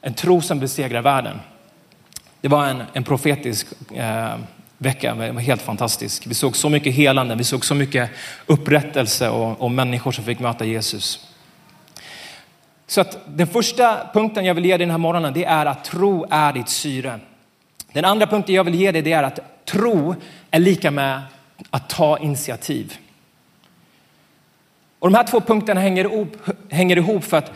En 0.01 0.15
tro 0.15 0.41
som 0.41 0.61
besegrar 0.61 1.03
världen. 1.03 1.41
Det 2.41 2.49
var 2.49 2.67
en, 2.67 2.83
en 2.93 3.05
profetisk 3.05 3.67
eh, 3.95 4.35
vecka, 4.79 5.15
det 5.15 5.33
var 5.33 5.41
helt 5.41 5.63
fantastisk. 5.63 6.27
Vi 6.27 6.35
såg 6.35 6.57
så 6.57 6.69
mycket 6.69 6.95
helande, 6.95 7.35
vi 7.35 7.45
såg 7.45 7.65
så 7.65 7.75
mycket 7.75 8.11
upprättelse 8.47 9.29
och, 9.29 9.61
och 9.61 9.71
människor 9.71 10.13
som 10.13 10.25
fick 10.25 10.41
möta 10.41 10.65
Jesus. 10.65 11.29
Så 12.87 13.01
att 13.01 13.19
den 13.27 13.47
första 13.47 14.11
punkten 14.13 14.45
jag 14.45 14.55
vill 14.55 14.65
ge 14.65 14.71
dig 14.77 14.79
den 14.87 14.91
här 14.91 14.99
morgonen, 14.99 15.33
det 15.33 15.45
är 15.45 15.67
att 15.67 15.85
tro 15.85 16.27
är 16.31 16.53
ditt 16.53 16.69
syre. 16.69 17.21
Den 17.93 18.05
andra 18.05 18.27
punkten 18.27 18.55
jag 18.55 18.65
vill 18.65 18.75
ge 18.75 18.93
dig, 18.93 19.03
det 19.03 19.13
är 19.13 19.23
att 19.23 19.41
tro 19.65 20.15
är 20.51 20.59
lika 20.59 20.91
med 20.91 21.23
att 21.71 21.89
ta 21.89 22.19
initiativ. 22.19 22.99
Och 25.05 25.11
de 25.11 25.17
här 25.17 25.25
två 25.25 25.41
punkterna 25.41 25.81
hänger 25.81 26.05
ihop, 26.05 26.37
hänger 26.71 26.97
ihop 26.97 27.25
för 27.25 27.37
att 27.37 27.53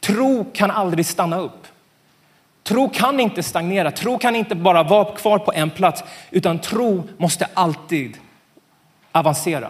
tro 0.00 0.46
kan 0.52 0.70
aldrig 0.70 1.06
stanna 1.06 1.38
upp. 1.38 1.66
Tro 2.62 2.88
kan 2.88 3.20
inte 3.20 3.42
stagnera, 3.42 3.90
tro 3.90 4.18
kan 4.18 4.36
inte 4.36 4.54
bara 4.54 4.82
vara 4.82 5.16
kvar 5.16 5.38
på 5.38 5.52
en 5.52 5.70
plats, 5.70 6.04
utan 6.30 6.58
tro 6.58 7.02
måste 7.16 7.48
alltid 7.54 8.16
avancera. 9.12 9.68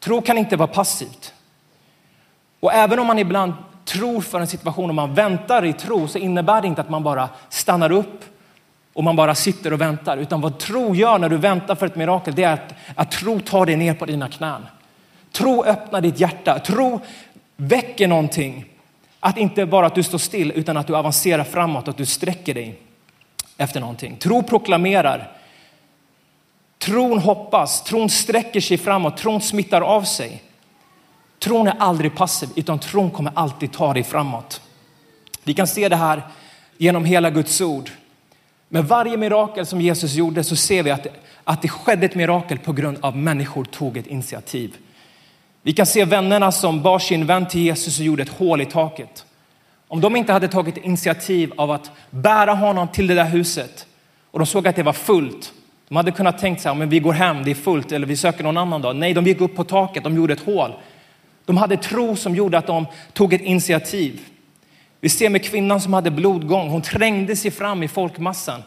Tro 0.00 0.20
kan 0.20 0.38
inte 0.38 0.56
vara 0.56 0.68
passivt. 0.68 1.34
Och 2.60 2.72
även 2.72 2.98
om 2.98 3.06
man 3.06 3.18
ibland 3.18 3.52
tror 3.84 4.20
för 4.20 4.40
en 4.40 4.46
situation 4.46 4.88
och 4.88 4.94
man 4.94 5.14
väntar 5.14 5.64
i 5.64 5.72
tro 5.72 6.08
så 6.08 6.18
innebär 6.18 6.62
det 6.62 6.68
inte 6.68 6.80
att 6.80 6.90
man 6.90 7.02
bara 7.02 7.28
stannar 7.48 7.92
upp 7.92 8.24
och 8.92 9.04
man 9.04 9.16
bara 9.16 9.34
sitter 9.34 9.72
och 9.72 9.80
väntar. 9.80 10.16
Utan 10.16 10.40
vad 10.40 10.58
tro 10.58 10.94
gör 10.94 11.18
när 11.18 11.28
du 11.28 11.36
väntar 11.36 11.74
för 11.74 11.86
ett 11.86 11.96
mirakel, 11.96 12.34
det 12.34 12.44
är 12.44 12.52
att, 12.52 12.74
att 12.94 13.10
tro 13.10 13.40
tar 13.40 13.66
dig 13.66 13.76
ner 13.76 13.94
på 13.94 14.06
dina 14.06 14.28
knän. 14.28 14.66
Tro 15.36 15.64
öppnar 15.64 16.00
ditt 16.00 16.20
hjärta. 16.20 16.58
Tro 16.58 17.00
väcker 17.56 18.08
någonting. 18.08 18.64
Att 19.20 19.38
inte 19.38 19.66
bara 19.66 19.86
att 19.86 19.94
du 19.94 20.02
står 20.02 20.18
still 20.18 20.52
utan 20.54 20.76
att 20.76 20.86
du 20.86 20.96
avancerar 20.96 21.44
framåt, 21.44 21.88
att 21.88 21.96
du 21.96 22.06
sträcker 22.06 22.54
dig 22.54 22.78
efter 23.56 23.80
någonting. 23.80 24.16
Tro 24.16 24.42
proklamerar. 24.42 25.32
Tron 26.78 27.18
hoppas, 27.18 27.84
tron 27.84 28.10
sträcker 28.10 28.60
sig 28.60 28.78
framåt, 28.78 29.16
tron 29.16 29.40
smittar 29.40 29.80
av 29.80 30.02
sig. 30.02 30.42
Tron 31.38 31.66
är 31.66 31.74
aldrig 31.78 32.14
passiv, 32.14 32.48
utan 32.56 32.78
tron 32.78 33.10
kommer 33.10 33.32
alltid 33.34 33.72
ta 33.72 33.92
dig 33.92 34.02
framåt. 34.02 34.60
Vi 35.44 35.54
kan 35.54 35.66
se 35.66 35.88
det 35.88 35.96
här 35.96 36.22
genom 36.78 37.04
hela 37.04 37.30
Guds 37.30 37.60
ord. 37.60 37.90
Med 38.68 38.84
varje 38.84 39.16
mirakel 39.16 39.66
som 39.66 39.80
Jesus 39.80 40.14
gjorde 40.14 40.44
så 40.44 40.56
ser 40.56 40.82
vi 40.82 40.90
att, 40.90 41.06
att 41.44 41.62
det 41.62 41.68
skedde 41.68 42.06
ett 42.06 42.14
mirakel 42.14 42.58
på 42.58 42.72
grund 42.72 42.98
av 43.00 43.16
människor 43.16 43.64
tog 43.64 43.96
ett 43.96 44.06
initiativ. 44.06 44.76
Vi 45.66 45.72
kan 45.72 45.86
se 45.86 46.04
vännerna 46.04 46.52
som 46.52 46.82
bar 46.82 46.98
sin 46.98 47.26
vän 47.26 47.48
till 47.48 47.60
Jesus 47.60 47.98
och 47.98 48.04
gjorde 48.04 48.22
ett 48.22 48.28
hål 48.28 48.60
i 48.60 48.66
taket. 48.66 49.24
Om 49.88 50.00
de 50.00 50.16
inte 50.16 50.32
hade 50.32 50.48
tagit 50.48 50.76
initiativ 50.76 51.52
av 51.56 51.70
att 51.70 51.90
bära 52.10 52.54
honom 52.54 52.88
till 52.88 53.06
det 53.06 53.14
där 53.14 53.24
huset 53.24 53.86
och 54.30 54.38
de 54.38 54.46
såg 54.46 54.68
att 54.68 54.76
det 54.76 54.82
var 54.82 54.92
fullt. 54.92 55.52
De 55.88 55.96
hade 55.96 56.12
kunnat 56.12 56.38
tänkt 56.38 56.62
så 56.62 56.68
här, 56.68 56.74
men 56.74 56.88
vi 56.88 56.98
går 56.98 57.12
hem, 57.12 57.44
det 57.44 57.50
är 57.50 57.54
fullt 57.54 57.92
eller 57.92 58.06
vi 58.06 58.16
söker 58.16 58.44
någon 58.44 58.56
annan 58.56 58.82
dag. 58.82 58.96
Nej, 58.96 59.14
de 59.14 59.26
gick 59.26 59.40
upp 59.40 59.56
på 59.56 59.64
taket, 59.64 60.04
de 60.04 60.16
gjorde 60.16 60.32
ett 60.32 60.44
hål. 60.44 60.72
De 61.44 61.56
hade 61.56 61.76
tro 61.76 62.16
som 62.16 62.34
gjorde 62.34 62.58
att 62.58 62.66
de 62.66 62.86
tog 63.12 63.34
ett 63.34 63.42
initiativ. 63.42 64.20
Vi 65.00 65.08
ser 65.08 65.30
med 65.30 65.44
kvinnan 65.44 65.80
som 65.80 65.92
hade 65.92 66.10
blodgång. 66.10 66.68
Hon 66.68 66.82
trängde 66.82 67.36
sig 67.36 67.50
fram 67.50 67.82
i 67.82 67.88
folkmassan. 67.88 68.62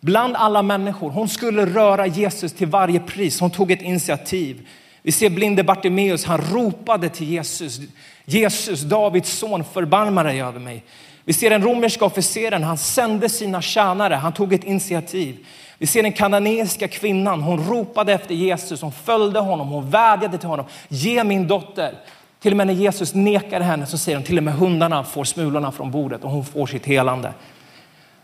Bland 0.00 0.36
alla 0.36 0.62
människor. 0.62 1.10
Hon 1.10 1.28
skulle 1.28 1.66
röra 1.66 2.06
Jesus 2.06 2.52
till 2.52 2.68
varje 2.68 3.00
pris. 3.00 3.40
Hon 3.40 3.50
tog 3.50 3.70
ett 3.70 3.82
initiativ. 3.82 4.66
Vi 5.06 5.12
ser 5.12 5.30
blinde 5.30 5.64
Bartimeus. 5.64 6.24
Han 6.24 6.40
ropade 6.40 7.08
till 7.08 7.30
Jesus. 7.30 7.80
Jesus, 8.24 8.80
Davids 8.80 9.38
son, 9.38 9.64
förbarma 9.64 10.22
dig 10.22 10.42
över 10.42 10.60
mig. 10.60 10.84
Vi 11.24 11.32
ser 11.32 11.50
den 11.50 11.62
romerska 11.62 12.04
officeren. 12.04 12.62
Han 12.62 12.78
sände 12.78 13.28
sina 13.28 13.62
tjänare. 13.62 14.14
Han 14.14 14.32
tog 14.32 14.52
ett 14.52 14.64
initiativ. 14.64 15.46
Vi 15.78 15.86
ser 15.86 16.02
den 16.02 16.12
kananeiska 16.12 16.88
kvinnan. 16.88 17.40
Hon 17.40 17.68
ropade 17.68 18.12
efter 18.12 18.34
Jesus. 18.34 18.82
Hon 18.82 18.92
följde 18.92 19.40
honom. 19.40 19.68
Hon 19.68 19.90
vädjade 19.90 20.38
till 20.38 20.48
honom. 20.48 20.66
Ge 20.88 21.24
min 21.24 21.48
dotter. 21.48 21.94
Till 22.40 22.52
och 22.52 22.56
med 22.56 22.66
när 22.66 22.74
Jesus 22.74 23.14
nekar 23.14 23.60
henne 23.60 23.86
så 23.86 23.98
säger 23.98 24.16
hon 24.16 24.24
till 24.24 24.38
och 24.38 24.44
med 24.44 24.54
hundarna 24.54 25.04
får 25.04 25.24
smulorna 25.24 25.72
från 25.72 25.90
bordet 25.90 26.24
och 26.24 26.30
hon 26.30 26.44
får 26.44 26.66
sitt 26.66 26.86
helande. 26.86 27.32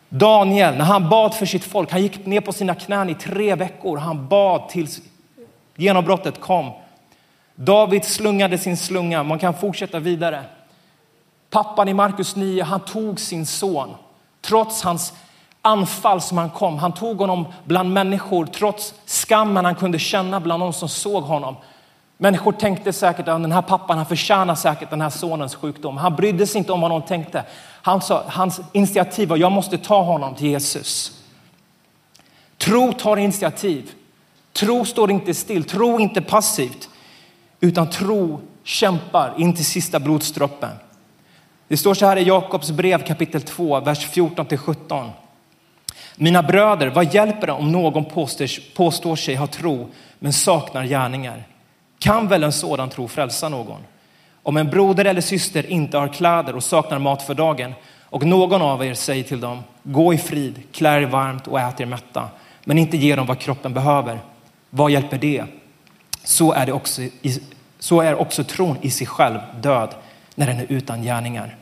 Daniel, 0.08 0.74
när 0.76 0.84
han 0.84 1.08
bad 1.08 1.34
för 1.34 1.46
sitt 1.46 1.64
folk, 1.64 1.90
han 1.90 2.02
gick 2.02 2.26
ner 2.26 2.40
på 2.40 2.52
sina 2.52 2.74
knän 2.74 3.10
i 3.10 3.14
tre 3.14 3.54
veckor. 3.54 3.96
Han 3.96 4.28
bad 4.28 4.68
tills 4.68 5.00
genombrottet 5.82 6.40
kom. 6.40 6.70
David 7.54 8.04
slungade 8.04 8.58
sin 8.58 8.76
slunga. 8.76 9.22
Man 9.22 9.38
kan 9.38 9.54
fortsätta 9.54 9.98
vidare. 9.98 10.44
Pappan 11.50 11.88
i 11.88 11.94
Markus 11.94 12.36
9, 12.36 12.62
han 12.62 12.80
tog 12.80 13.20
sin 13.20 13.46
son 13.46 13.94
trots 14.40 14.82
hans 14.82 15.12
anfall 15.62 16.20
som 16.20 16.38
han 16.38 16.50
kom. 16.50 16.78
Han 16.78 16.92
tog 16.92 17.18
honom 17.18 17.46
bland 17.64 17.92
människor 17.92 18.46
trots 18.46 18.94
skammen 19.06 19.64
han 19.64 19.74
kunde 19.74 19.98
känna 19.98 20.40
bland 20.40 20.62
de 20.62 20.72
som 20.72 20.88
såg 20.88 21.22
honom. 21.22 21.56
Människor 22.16 22.52
tänkte 22.52 22.92
säkert 22.92 23.28
att 23.28 23.42
den 23.42 23.52
här 23.52 23.62
pappan 23.62 23.96
han 23.96 24.06
förtjänar 24.06 24.54
säkert 24.54 24.90
den 24.90 25.00
här 25.00 25.10
sonens 25.10 25.54
sjukdom. 25.54 25.96
Han 25.96 26.16
brydde 26.16 26.46
sig 26.46 26.58
inte 26.58 26.72
om 26.72 26.80
vad 26.80 26.90
någon 26.90 27.02
tänkte. 27.02 27.44
Han 27.82 28.00
sa, 28.00 28.24
hans 28.26 28.60
initiativ 28.72 29.28
var 29.28 29.36
jag 29.36 29.52
måste 29.52 29.78
ta 29.78 30.02
honom 30.02 30.34
till 30.34 30.46
Jesus. 30.46 31.18
Tro 32.58 32.92
tar 32.92 33.16
initiativ. 33.16 33.90
Tro 34.52 34.84
står 34.84 35.10
inte 35.10 35.34
still, 35.34 35.64
tro 35.64 36.00
inte 36.00 36.20
passivt, 36.20 36.88
utan 37.60 37.90
tro 37.90 38.40
kämpar 38.64 39.34
in 39.38 39.54
till 39.54 39.64
sista 39.64 40.00
blodsdroppen. 40.00 40.70
Det 41.68 41.76
står 41.76 41.94
så 41.94 42.06
här 42.06 42.16
i 42.16 42.22
Jakobs 42.22 42.70
brev 42.70 43.02
kapitel 43.02 43.42
2, 43.42 43.80
vers 43.80 44.06
14 44.06 44.46
till 44.46 44.58
17. 44.58 45.10
Mina 46.16 46.42
bröder, 46.42 46.88
vad 46.88 47.14
hjälper 47.14 47.46
det 47.46 47.52
om 47.52 47.72
någon 47.72 48.04
påstår, 48.04 48.74
påstår 48.74 49.16
sig 49.16 49.34
ha 49.34 49.46
tro 49.46 49.88
men 50.18 50.32
saknar 50.32 50.84
gärningar? 50.84 51.46
Kan 51.98 52.28
väl 52.28 52.44
en 52.44 52.52
sådan 52.52 52.90
tro 52.90 53.08
frälsa 53.08 53.48
någon? 53.48 53.80
Om 54.42 54.56
en 54.56 54.70
broder 54.70 55.04
eller 55.04 55.20
syster 55.20 55.70
inte 55.70 55.98
har 55.98 56.08
kläder 56.08 56.56
och 56.56 56.64
saknar 56.64 56.98
mat 56.98 57.22
för 57.22 57.34
dagen 57.34 57.74
och 58.00 58.26
någon 58.26 58.62
av 58.62 58.84
er 58.84 58.94
säger 58.94 59.24
till 59.24 59.40
dem, 59.40 59.62
gå 59.82 60.14
i 60.14 60.18
frid, 60.18 60.62
klä 60.72 61.02
er 61.02 61.06
varmt 61.06 61.46
och 61.46 61.60
ät 61.60 61.80
er 61.80 61.86
mätta, 61.86 62.28
men 62.64 62.78
inte 62.78 62.96
ge 62.96 63.16
dem 63.16 63.26
vad 63.26 63.38
kroppen 63.38 63.74
behöver. 63.74 64.18
Vad 64.74 64.90
hjälper 64.90 65.18
det? 65.18 65.44
Så 66.24 66.52
är, 66.52 66.66
det 66.66 66.72
också, 66.72 67.02
så 67.78 68.00
är 68.00 68.14
också 68.14 68.44
tron 68.44 68.76
i 68.82 68.90
sig 68.90 69.06
själv 69.06 69.38
död 69.60 69.94
när 70.34 70.46
den 70.46 70.60
är 70.60 70.66
utan 70.68 71.02
gärningar. 71.02 71.56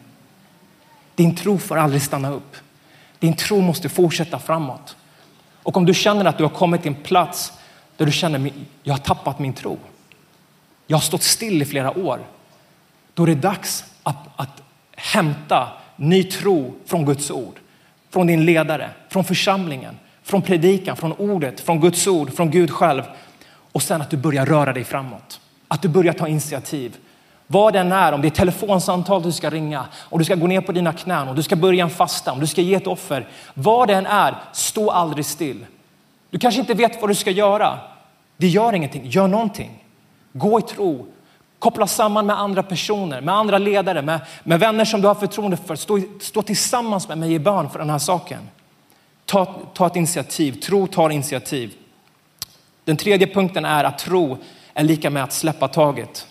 Din 1.14 1.36
tro 1.36 1.58
får 1.58 1.76
aldrig 1.76 2.02
stanna 2.02 2.30
upp. 2.30 2.56
Din 3.18 3.36
tro 3.36 3.60
måste 3.60 3.88
fortsätta 3.88 4.38
framåt. 4.38 4.96
Och 5.62 5.76
om 5.76 5.86
du 5.86 5.94
känner 5.94 6.24
att 6.24 6.38
du 6.38 6.44
har 6.44 6.50
kommit 6.50 6.82
till 6.82 6.92
en 6.92 7.02
plats 7.02 7.52
där 7.96 8.06
du 8.06 8.12
känner 8.12 8.46
att 8.46 8.52
jag 8.82 8.94
har 8.94 8.98
tappat 8.98 9.38
min 9.38 9.52
tro 9.52 9.78
jag 10.90 10.96
har 10.96 11.02
stått 11.02 11.22
still 11.22 11.62
i 11.62 11.64
flera 11.64 11.98
år. 11.98 12.20
Då 13.14 13.22
är 13.22 13.26
det 13.26 13.34
dags 13.34 13.84
att, 14.02 14.16
att 14.36 14.62
hämta 14.96 15.68
ny 15.96 16.24
tro 16.24 16.74
från 16.86 17.04
Guds 17.04 17.30
ord, 17.30 17.58
från 18.10 18.26
din 18.26 18.44
ledare, 18.44 18.90
från 19.08 19.24
församlingen, 19.24 19.98
från 20.30 20.42
predikan, 20.42 20.96
från 20.96 21.12
ordet, 21.12 21.60
från 21.60 21.80
Guds 21.80 22.06
ord, 22.06 22.32
från 22.32 22.50
Gud 22.50 22.70
själv. 22.70 23.02
Och 23.72 23.82
sen 23.82 24.02
att 24.02 24.10
du 24.10 24.16
börjar 24.16 24.46
röra 24.46 24.72
dig 24.72 24.84
framåt. 24.84 25.40
Att 25.68 25.82
du 25.82 25.88
börjar 25.88 26.12
ta 26.12 26.28
initiativ. 26.28 26.96
Vad 27.46 27.72
den 27.72 27.92
är, 27.92 28.12
om 28.12 28.22
det 28.22 28.28
är 28.28 28.30
telefonsamtal 28.30 29.22
du 29.22 29.32
ska 29.32 29.50
ringa, 29.50 29.84
om 30.00 30.18
du 30.18 30.24
ska 30.24 30.34
gå 30.34 30.46
ner 30.46 30.60
på 30.60 30.72
dina 30.72 30.92
knän, 30.92 31.28
om 31.28 31.36
du 31.36 31.42
ska 31.42 31.56
börja 31.56 31.84
en 31.84 31.90
fasta, 31.90 32.32
om 32.32 32.40
du 32.40 32.46
ska 32.46 32.60
ge 32.60 32.74
ett 32.74 32.86
offer. 32.86 33.28
Vad 33.54 33.88
den 33.88 34.06
är, 34.06 34.34
stå 34.52 34.90
aldrig 34.90 35.26
still. 35.26 35.66
Du 36.30 36.38
kanske 36.38 36.60
inte 36.60 36.74
vet 36.74 37.00
vad 37.00 37.10
du 37.10 37.14
ska 37.14 37.30
göra. 37.30 37.78
Det 38.36 38.48
gör 38.48 38.72
ingenting, 38.72 39.02
gör 39.06 39.28
någonting. 39.28 39.84
Gå 40.32 40.58
i 40.58 40.62
tro. 40.62 41.06
Koppla 41.58 41.86
samman 41.86 42.26
med 42.26 42.40
andra 42.40 42.62
personer, 42.62 43.20
med 43.20 43.34
andra 43.34 43.58
ledare, 43.58 44.02
med, 44.02 44.20
med 44.42 44.60
vänner 44.60 44.84
som 44.84 45.00
du 45.00 45.08
har 45.08 45.14
förtroende 45.14 45.56
för. 45.56 45.76
Stå, 45.76 46.00
stå 46.20 46.42
tillsammans 46.42 47.08
med 47.08 47.18
mig 47.18 47.34
i 47.34 47.38
bön 47.38 47.70
för 47.70 47.78
den 47.78 47.90
här 47.90 47.98
saken. 47.98 48.38
Ta, 49.30 49.44
ta 49.74 49.86
ett 49.86 49.96
initiativ. 49.96 50.52
Tro 50.52 50.86
tar 50.86 51.10
initiativ. 51.10 51.74
Den 52.84 52.96
tredje 52.96 53.26
punkten 53.26 53.64
är 53.64 53.84
att 53.84 53.98
tro 53.98 54.38
är 54.74 54.84
lika 54.84 55.10
med 55.10 55.24
att 55.24 55.32
släppa 55.32 55.68
taget. 55.68 56.26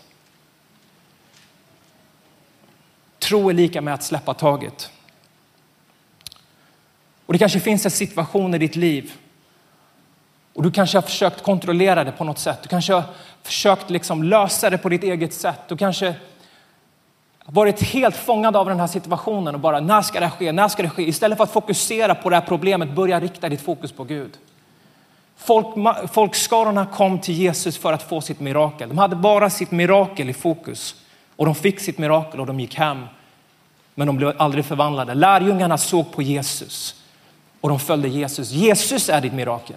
Tro 3.20 3.50
är 3.50 3.54
lika 3.54 3.82
med 3.82 3.94
att 3.94 4.04
släppa 4.04 4.34
taget. 4.34 4.92
Och 7.26 7.34
det 7.34 7.40
kanske 7.40 7.60
finns 7.60 7.86
en 7.86 7.92
situation 7.92 8.54
i 8.54 8.58
ditt 8.58 8.76
liv 8.76 9.14
och 10.54 10.64
du 10.64 10.72
kanske 10.72 10.98
har 10.98 11.02
försökt 11.02 11.44
kontrollera 11.44 12.04
det 12.04 12.12
på 12.12 12.24
något 12.24 12.40
sätt. 12.40 12.60
Du 12.64 12.70
kanske 12.70 12.94
har 12.94 13.04
försökt 13.44 13.90
liksom 13.90 14.24
lösa 14.24 14.70
det 14.70 14.78
på 14.78 14.90
ditt 14.90 15.04
eget 15.04 15.34
sätt. 15.34 15.60
Du 15.68 15.78
kanske 15.78 16.16
varit 17.52 17.82
helt 17.82 18.16
fångad 18.16 18.56
av 18.56 18.66
den 18.66 18.80
här 18.80 18.88
situationen 18.88 19.56
och 19.56 19.62
bara 19.62 19.80
när 19.80 20.02
ska 20.02 20.20
det 20.20 20.30
ske? 20.30 20.52
När 20.52 20.68
ska 20.68 20.84
det 20.84 20.90
ske? 20.90 21.04
Istället 21.04 21.38
för 21.38 21.44
att 21.44 21.52
fokusera 21.52 22.16
på 22.16 22.30
det 22.30 22.36
här 22.36 22.46
problemet, 22.48 22.96
börja 22.96 23.20
rikta 23.20 23.50
ditt 23.50 23.62
fokus 23.62 23.92
på 23.92 24.04
Gud. 24.04 24.32
Folk, 25.38 25.68
folkskarorna 26.12 26.86
kom 26.86 27.20
till 27.20 27.36
Jesus 27.36 27.78
för 27.78 27.94
att 27.94 28.04
få 28.04 28.22
sitt 28.22 28.40
mirakel. 28.40 28.90
De 28.90 28.98
hade 28.98 29.16
bara 29.16 29.50
sitt 29.50 29.72
mirakel 29.72 30.30
i 30.30 30.34
fokus 30.34 30.96
och 31.36 31.46
de 31.46 31.56
fick 31.56 31.80
sitt 31.80 31.98
mirakel 31.98 32.40
och 32.40 32.46
de 32.46 32.60
gick 32.60 32.76
hem. 32.76 33.06
Men 33.96 34.08
de 34.08 34.18
blev 34.18 34.34
aldrig 34.38 34.66
förvandlade. 34.66 35.14
Lärjungarna 35.14 35.78
såg 35.78 36.12
på 36.12 36.22
Jesus 36.22 36.96
och 37.62 37.70
de 37.70 37.80
följde 37.80 38.08
Jesus. 38.08 38.52
Jesus 38.52 39.10
är 39.10 39.22
ditt 39.22 39.34
mirakel. 39.34 39.76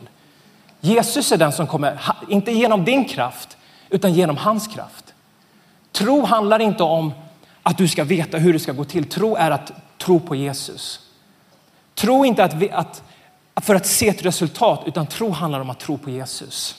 Jesus 0.81 1.33
är 1.33 1.37
den 1.37 1.53
som 1.53 1.67
kommer, 1.67 2.01
inte 2.29 2.53
genom 2.53 2.85
din 2.85 3.05
kraft, 3.05 3.57
utan 3.91 4.13
genom 4.13 4.37
hans 4.37 4.67
kraft. 4.67 5.15
Tro 5.93 6.25
handlar 6.25 6.61
inte 6.61 6.83
om 6.83 7.13
att 7.62 7.79
du 7.79 7.88
ska 7.88 8.05
veta 8.05 8.38
hur 8.38 8.53
det 8.53 8.59
ska 8.59 8.72
gå 8.72 8.85
till. 8.85 9.09
Tro 9.09 9.37
är 9.37 9.51
att 9.51 9.72
tro 9.98 10.20
på 10.20 10.35
Jesus. 10.35 11.01
Tro 11.94 12.25
inte 12.25 12.44
att, 12.44 12.55
vi, 12.55 12.70
att 12.70 13.03
för 13.57 13.75
att 13.75 13.87
se 13.87 14.09
ett 14.09 14.25
resultat, 14.25 14.83
utan 14.87 15.07
tro 15.07 15.31
handlar 15.31 15.61
om 15.61 15.70
att 15.70 15.81
tro 15.81 15.98
på 15.98 16.11
Jesus. 16.11 16.77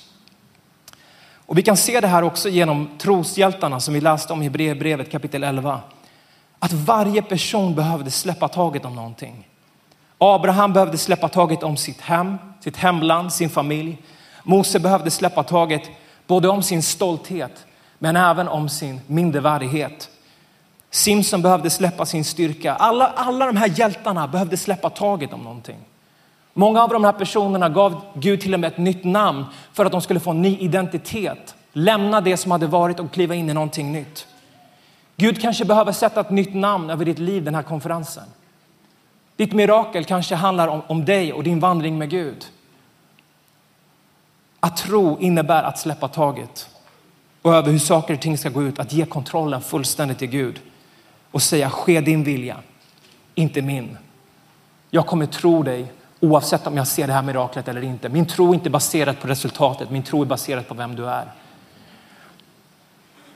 Och 1.46 1.58
vi 1.58 1.62
kan 1.62 1.78
se 1.78 2.00
det 2.00 2.08
här 2.08 2.24
också 2.24 2.50
genom 2.50 2.90
troshjältarna 2.98 3.80
som 3.80 3.94
vi 3.94 4.02
läste 4.02 4.34
om 4.34 4.44
i 4.44 4.50
brevet 4.50 5.12
kapitel 5.12 5.44
11. 5.44 5.82
Att 6.60 6.74
varje 6.74 7.22
person 7.22 7.76
behövde 7.76 8.12
släppa 8.12 8.48
taget 8.48 8.86
om 8.86 8.96
någonting. 8.96 9.48
Abraham 10.18 10.74
behövde 10.74 10.98
släppa 10.98 11.30
taget 11.30 11.64
om 11.64 11.78
sitt 11.78 12.02
hem, 12.02 12.38
sitt 12.60 12.78
hemland, 12.78 13.34
sin 13.34 13.50
familj. 13.50 13.98
Mose 14.44 14.80
behövde 14.80 15.12
släppa 15.12 15.44
taget 15.44 15.82
både 16.28 16.48
om 16.48 16.64
sin 16.64 16.84
stolthet 16.84 17.66
men 18.00 18.16
även 18.16 18.48
om 18.48 18.70
sin 18.70 19.02
mindervärdighet. 19.08 20.10
Simson 20.94 21.42
behövde 21.42 21.70
släppa 21.70 22.06
sin 22.06 22.26
styrka. 22.26 22.74
Alla, 22.76 23.08
alla 23.08 23.46
de 23.46 23.58
här 23.58 23.80
hjältarna 23.80 24.28
behövde 24.28 24.58
släppa 24.58 24.90
taget 24.90 25.34
om 25.34 25.42
någonting. 25.42 25.78
Många 26.54 26.84
av 26.84 26.90
de 26.90 27.04
här 27.04 27.12
personerna 27.12 27.70
gav 27.70 28.02
Gud 28.14 28.42
till 28.42 28.54
och 28.54 28.60
med 28.60 28.68
ett 28.68 28.78
nytt 28.78 29.04
namn 29.04 29.46
för 29.74 29.86
att 29.86 29.92
de 29.92 30.02
skulle 30.02 30.20
få 30.20 30.32
en 30.32 30.42
ny 30.42 30.58
identitet. 30.58 31.56
Lämna 31.72 32.22
det 32.22 32.38
som 32.38 32.52
hade 32.52 32.68
varit 32.68 33.00
och 33.00 33.12
kliva 33.12 33.36
in 33.36 33.50
i 33.50 33.54
någonting 33.54 33.92
nytt. 33.92 34.28
Gud 35.18 35.42
kanske 35.42 35.66
behöver 35.66 35.92
sätta 35.92 36.22
ett 36.22 36.30
nytt 36.30 36.56
namn 36.56 36.90
över 36.90 37.06
ditt 37.06 37.20
liv 37.20 37.44
den 37.44 37.56
här 37.56 37.64
konferensen. 37.64 38.26
Ditt 39.36 39.54
mirakel 39.54 40.06
kanske 40.06 40.36
handlar 40.36 40.68
om, 40.68 40.82
om 40.88 41.06
dig 41.06 41.34
och 41.34 41.44
din 41.44 41.60
vandring 41.60 41.98
med 41.98 42.10
Gud. 42.10 42.46
Att 44.60 44.78
tro 44.78 45.20
innebär 45.20 45.64
att 45.64 45.80
släppa 45.80 46.08
taget 46.08 46.70
och 47.42 47.56
över 47.56 47.72
hur 47.72 47.80
saker 47.80 48.14
och 48.14 48.22
ting 48.22 48.38
ska 48.38 48.50
gå 48.50 48.64
ut, 48.64 48.80
att 48.80 48.94
ge 48.94 49.06
kontrollen 49.06 49.62
fullständigt 49.62 50.20
till 50.20 50.30
Gud 50.30 50.62
och 51.34 51.42
säga 51.42 51.70
ske 51.70 52.02
din 52.02 52.24
vilja, 52.24 52.58
inte 53.36 53.62
min. 53.62 53.98
Jag 54.90 55.08
kommer 55.08 55.26
tro 55.26 55.64
dig 55.64 55.92
oavsett 56.20 56.68
om 56.68 56.78
jag 56.78 56.88
ser 56.88 57.08
det 57.08 57.14
här 57.14 57.22
miraklet 57.22 57.68
eller 57.68 57.84
inte. 57.84 58.10
Min 58.10 58.26
tro 58.26 58.50
är 58.50 58.54
inte 58.54 58.70
baserad 58.70 59.20
på 59.20 59.28
resultatet, 59.28 59.90
min 59.90 60.04
tro 60.04 60.22
är 60.22 60.26
baserad 60.26 60.68
på 60.68 60.74
vem 60.74 60.96
du 60.96 61.10
är. 61.10 61.32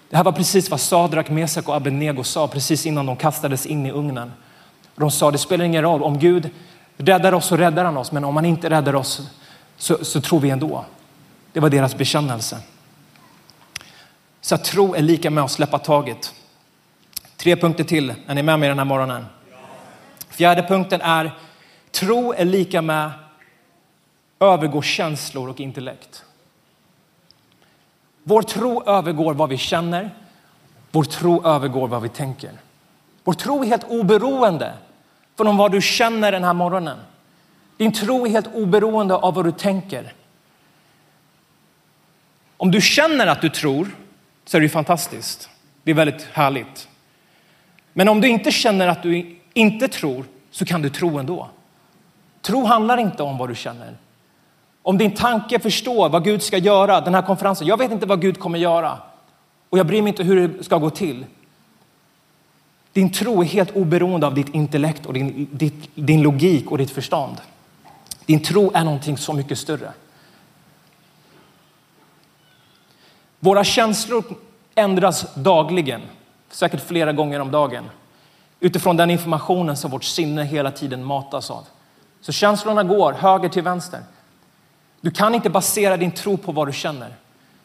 Det 0.10 0.18
här 0.18 0.24
var 0.24 0.32
precis 0.32 0.70
vad 0.70 0.80
Sadrak, 0.80 1.30
Mesak 1.30 1.70
och 1.70 1.76
Abednego 1.76 2.24
sa 2.24 2.48
precis 2.48 2.86
innan 2.86 3.06
de 3.06 3.16
kastades 3.16 3.66
in 3.66 3.86
i 3.86 3.92
ugnen. 3.92 4.32
De 4.96 5.12
sa 5.12 5.32
det 5.32 5.38
spelar 5.38 5.66
ingen 5.66 5.82
roll 5.82 6.04
om 6.04 6.20
Gud 6.20 6.50
räddar 6.98 7.34
oss 7.34 7.46
så 7.46 7.58
räddar 7.58 7.86
han 7.86 7.98
oss, 7.98 8.12
men 8.12 8.24
om 8.24 8.36
han 8.36 8.46
inte 8.46 8.70
räddar 8.70 8.96
oss 8.96 9.30
så, 9.78 10.06
så 10.06 10.22
tror 10.22 10.40
vi 10.40 10.50
ändå. 10.50 10.86
Det 11.54 11.60
var 11.60 11.70
deras 11.70 11.96
bekännelse. 11.96 12.58
Så 14.42 14.56
att 14.56 14.64
tro 14.64 14.96
är 14.96 15.02
lika 15.02 15.30
med 15.30 15.44
att 15.44 15.52
släppa 15.52 15.80
taget. 15.80 16.34
Tre 17.38 17.56
punkter 17.56 17.84
till. 17.84 18.14
Är 18.28 18.36
ni 18.36 18.44
med 18.44 18.60
mig 18.60 18.70
den 18.70 18.78
här 18.78 18.86
morgonen? 18.86 19.26
Fjärde 20.30 20.64
punkten 20.64 21.02
är 21.02 21.32
tro 21.92 22.34
är 22.34 22.46
lika 22.46 22.82
med 22.82 23.12
övergår 24.40 24.82
känslor 24.82 25.50
och 25.50 25.60
intellekt. 25.60 26.24
Vår 28.24 28.42
tro 28.42 28.84
övergår 28.84 29.34
vad 29.34 29.50
vi 29.50 29.58
känner. 29.58 30.10
Vår 30.92 31.04
tro 31.04 31.46
övergår 31.46 31.88
vad 31.88 32.02
vi 32.02 32.10
tänker. 32.10 32.52
Vår 33.24 33.34
tro 33.34 33.64
är 33.64 33.68
helt 33.68 33.84
oberoende 33.84 34.74
från 35.38 35.58
vad 35.58 35.72
du 35.72 35.82
känner 35.82 36.32
den 36.32 36.44
här 36.44 36.54
morgonen. 36.54 36.98
Din 37.78 37.92
tro 37.92 38.26
är 38.26 38.30
helt 38.30 38.48
oberoende 38.54 39.16
av 39.16 39.34
vad 39.34 39.46
du 39.46 39.52
tänker. 39.52 40.14
Om 42.58 42.72
du 42.72 42.82
känner 42.82 43.28
att 43.28 43.42
du 43.42 43.50
tror 43.50 43.88
så 44.46 44.58
är 44.58 44.62
det 44.62 44.70
fantastiskt. 44.70 45.50
Det 45.84 45.92
är 45.92 45.96
väldigt 45.96 46.24
härligt. 46.24 46.87
Men 47.98 48.10
om 48.10 48.22
du 48.22 48.28
inte 48.28 48.52
känner 48.52 48.88
att 48.88 49.04
du 49.04 49.38
inte 49.54 49.88
tror 49.88 50.26
så 50.52 50.66
kan 50.66 50.82
du 50.82 50.90
tro 50.90 51.18
ändå. 51.18 51.50
Tro 52.42 52.64
handlar 52.64 52.98
inte 52.98 53.24
om 53.24 53.38
vad 53.38 53.50
du 53.50 53.56
känner. 53.56 53.98
Om 54.82 54.98
din 54.98 55.12
tanke 55.12 55.60
förstår 55.60 56.10
vad 56.10 56.24
Gud 56.24 56.44
ska 56.44 56.58
göra 56.58 57.02
den 57.02 57.16
här 57.16 57.22
konferensen. 57.22 57.68
Jag 57.68 57.78
vet 57.78 57.92
inte 57.92 58.06
vad 58.06 58.22
Gud 58.22 58.40
kommer 58.40 58.60
göra 58.60 58.98
och 59.70 59.78
jag 59.78 59.88
bryr 59.88 60.02
mig 60.02 60.10
inte 60.10 60.24
hur 60.24 60.48
det 60.48 60.64
ska 60.64 60.78
gå 60.78 60.90
till. 60.90 61.26
Din 62.94 63.12
tro 63.12 63.42
är 63.42 63.46
helt 63.46 63.72
oberoende 63.76 64.28
av 64.28 64.34
ditt 64.34 64.56
intellekt 64.56 65.06
och 65.06 65.14
din, 65.14 65.48
ditt, 65.52 65.90
din 65.96 66.22
logik 66.22 66.72
och 66.72 66.78
ditt 66.78 66.92
förstånd. 66.92 67.36
Din 68.26 68.44
tro 68.44 68.72
är 68.74 68.84
någonting 68.84 69.18
så 69.18 69.34
mycket 69.34 69.58
större. 69.58 69.92
Våra 73.40 73.64
känslor 73.64 74.24
ändras 74.76 75.36
dagligen, 75.36 76.02
säkert 76.50 76.88
flera 76.88 77.14
gånger 77.14 77.40
om 77.40 77.52
dagen 77.52 77.90
utifrån 78.60 78.98
den 78.98 79.10
informationen 79.10 79.78
som 79.78 79.92
vårt 79.92 80.04
sinne 80.04 80.44
hela 80.44 80.72
tiden 80.72 81.04
matas 81.04 81.52
av. 81.52 81.66
Så 82.22 82.32
känslorna 82.32 82.84
går 82.84 83.14
höger 83.14 83.50
till 83.50 83.64
vänster. 83.64 84.02
Du 85.02 85.12
kan 85.12 85.36
inte 85.36 85.50
basera 85.50 85.98
din 85.98 86.12
tro 86.12 86.38
på 86.38 86.52
vad 86.52 86.68
du 86.68 86.74
känner. 86.74 87.16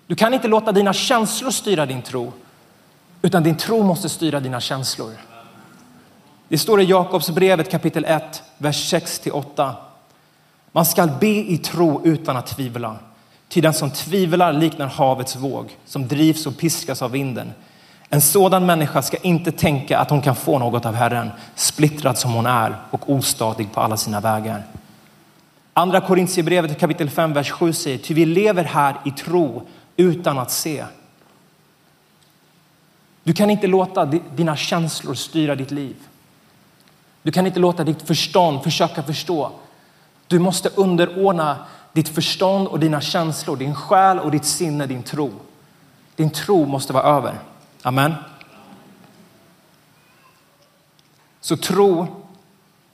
Du 0.06 0.14
kan 0.14 0.34
inte 0.34 0.48
låta 0.48 0.72
dina 0.72 0.92
känslor 0.92 1.50
styra 1.50 1.86
din 1.86 2.02
tro, 2.02 2.32
utan 3.22 3.42
din 3.42 3.56
tro 3.56 3.82
måste 3.82 4.08
styra 4.08 4.40
dina 4.40 4.60
känslor. 4.60 5.12
Det 6.48 6.58
står 6.58 6.80
i 6.80 6.84
Jakobsbrevet 6.84 7.70
kapitel 7.70 8.04
1, 8.04 8.42
vers 8.58 8.90
6 8.90 9.18
till 9.18 9.32
8. 9.32 9.76
Man 10.72 10.86
skall 10.86 11.10
be 11.20 11.26
i 11.26 11.58
tro 11.58 12.00
utan 12.04 12.36
att 12.36 12.46
tvivla. 12.46 12.96
Till 13.48 13.62
den 13.62 13.74
som 13.74 13.90
tvivlar 13.90 14.52
liknar 14.52 14.86
havets 14.86 15.36
våg 15.36 15.76
som 15.84 16.08
drivs 16.08 16.46
och 16.46 16.58
piskas 16.58 17.02
av 17.02 17.10
vinden. 17.10 17.52
En 18.14 18.20
sådan 18.20 18.66
människa 18.66 19.02
ska 19.02 19.16
inte 19.16 19.52
tänka 19.52 19.98
att 19.98 20.10
hon 20.10 20.22
kan 20.22 20.36
få 20.36 20.58
något 20.58 20.86
av 20.86 20.94
Herren, 20.94 21.30
splittrad 21.54 22.18
som 22.18 22.32
hon 22.32 22.46
är 22.46 22.76
och 22.90 23.10
ostadig 23.10 23.72
på 23.72 23.80
alla 23.80 23.96
sina 23.96 24.20
vägar. 24.20 24.62
Andra 25.74 26.00
Korintierbrevet 26.00 26.80
kapitel 26.80 27.10
5, 27.10 27.32
vers 27.32 27.50
7 27.50 27.72
säger, 27.72 27.98
ty 27.98 28.14
vi 28.14 28.26
lever 28.26 28.64
här 28.64 28.96
i 29.04 29.10
tro 29.10 29.62
utan 29.96 30.38
att 30.38 30.50
se. 30.50 30.84
Du 33.22 33.32
kan 33.32 33.50
inte 33.50 33.66
låta 33.66 34.04
dina 34.36 34.56
känslor 34.56 35.14
styra 35.14 35.54
ditt 35.54 35.70
liv. 35.70 35.96
Du 37.22 37.32
kan 37.32 37.46
inte 37.46 37.60
låta 37.60 37.84
ditt 37.84 38.02
förstånd 38.02 38.62
försöka 38.62 39.02
förstå. 39.02 39.50
Du 40.26 40.38
måste 40.38 40.68
underordna 40.68 41.56
ditt 41.92 42.08
förstånd 42.08 42.68
och 42.68 42.78
dina 42.78 43.00
känslor, 43.00 43.56
din 43.56 43.74
själ 43.74 44.18
och 44.18 44.30
ditt 44.30 44.44
sinne, 44.44 44.86
din 44.86 45.02
tro. 45.02 45.30
Din 46.16 46.30
tro 46.30 46.66
måste 46.66 46.92
vara 46.92 47.04
över. 47.04 47.38
Amen. 47.82 48.14
Så 51.40 51.56
tro 51.56 52.06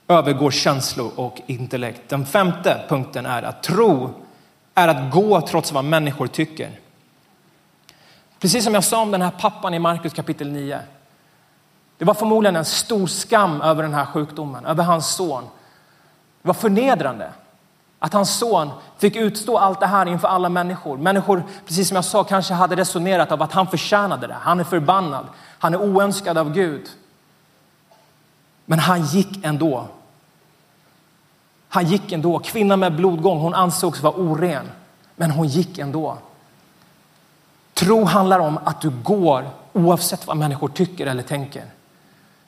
övergår 0.07 0.51
känslor 0.51 1.11
och 1.15 1.41
intellekt. 1.47 2.09
Den 2.09 2.25
femte 2.25 2.85
punkten 2.89 3.25
är 3.25 3.43
att 3.43 3.63
tro 3.63 4.13
är 4.75 4.87
att 4.87 5.11
gå 5.11 5.41
trots 5.41 5.71
vad 5.71 5.85
människor 5.85 6.27
tycker. 6.27 6.79
Precis 8.39 8.63
som 8.63 8.73
jag 8.73 8.83
sa 8.83 9.01
om 9.01 9.11
den 9.11 9.21
här 9.21 9.31
pappan 9.31 9.73
i 9.73 9.79
Markus 9.79 10.13
kapitel 10.13 10.51
9. 10.51 10.79
Det 11.97 12.05
var 12.05 12.13
förmodligen 12.13 12.55
en 12.55 12.65
stor 12.65 13.07
skam 13.07 13.61
över 13.61 13.83
den 13.83 13.93
här 13.93 14.05
sjukdomen, 14.05 14.65
över 14.65 14.83
hans 14.83 15.15
son. 15.15 15.43
Det 16.41 16.47
var 16.47 16.53
förnedrande 16.53 17.31
att 17.99 18.13
hans 18.13 18.37
son 18.37 18.69
fick 18.97 19.15
utstå 19.15 19.57
allt 19.57 19.79
det 19.79 19.87
här 19.87 20.05
inför 20.05 20.27
alla 20.27 20.49
människor. 20.49 20.97
Människor, 20.97 21.43
precis 21.65 21.87
som 21.87 21.95
jag 21.95 22.05
sa, 22.05 22.23
kanske 22.23 22.53
hade 22.53 22.75
resonerat 22.75 23.31
av 23.31 23.41
att 23.41 23.51
han 23.51 23.67
förtjänade 23.67 24.27
det. 24.27 24.37
Han 24.41 24.59
är 24.59 24.63
förbannad. 24.63 25.27
Han 25.59 25.73
är 25.73 25.81
oönskad 25.81 26.37
av 26.37 26.53
Gud. 26.53 26.89
Men 28.65 28.79
han 28.79 29.05
gick 29.05 29.45
ändå. 29.45 29.87
Han 31.69 31.85
gick 31.85 32.11
ändå. 32.11 32.39
Kvinnan 32.39 32.79
med 32.79 32.95
blodgång, 32.95 33.39
hon 33.39 33.53
ansågs 33.53 34.01
vara 34.01 34.13
oren, 34.13 34.69
men 35.15 35.31
hon 35.31 35.47
gick 35.47 35.77
ändå. 35.77 36.17
Tro 37.73 38.03
handlar 38.03 38.39
om 38.39 38.59
att 38.63 38.81
du 38.81 38.89
går 38.89 39.49
oavsett 39.73 40.27
vad 40.27 40.37
människor 40.37 40.67
tycker 40.67 41.07
eller 41.07 41.23
tänker. 41.23 41.65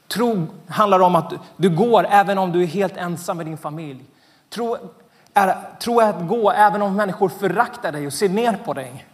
Tro 0.07 0.47
handlar 0.67 0.99
om 0.99 1.15
att 1.15 1.33
du 1.57 1.69
går 1.69 2.07
även 2.09 2.37
om 2.37 2.51
du 2.51 2.63
är 2.63 2.67
helt 2.67 2.97
ensam 2.97 3.37
med 3.37 3.45
din 3.45 3.57
familj. 3.57 4.03
Tro 4.49 4.77
är, 5.33 5.57
tro 5.79 5.99
är 5.99 6.09
att 6.09 6.27
gå 6.27 6.51
även 6.51 6.81
om 6.81 6.95
människor 6.95 7.29
föraktar 7.29 7.91
dig 7.91 8.07
och 8.07 8.13
ser 8.13 8.29
ner 8.29 8.57
på 8.65 8.73
dig. 8.73 9.05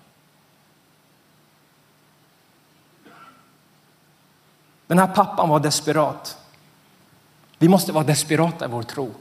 Den 4.88 4.99
här 4.99 5.08
pappan 5.08 5.49
var 5.49 5.60
desperat. 5.60 6.38
Vi 7.58 7.69
måste 7.69 7.91
vara 7.91 8.03
desperata 8.03 8.65
i 8.65 8.67
vår 8.67 8.84
tro. 8.84 9.12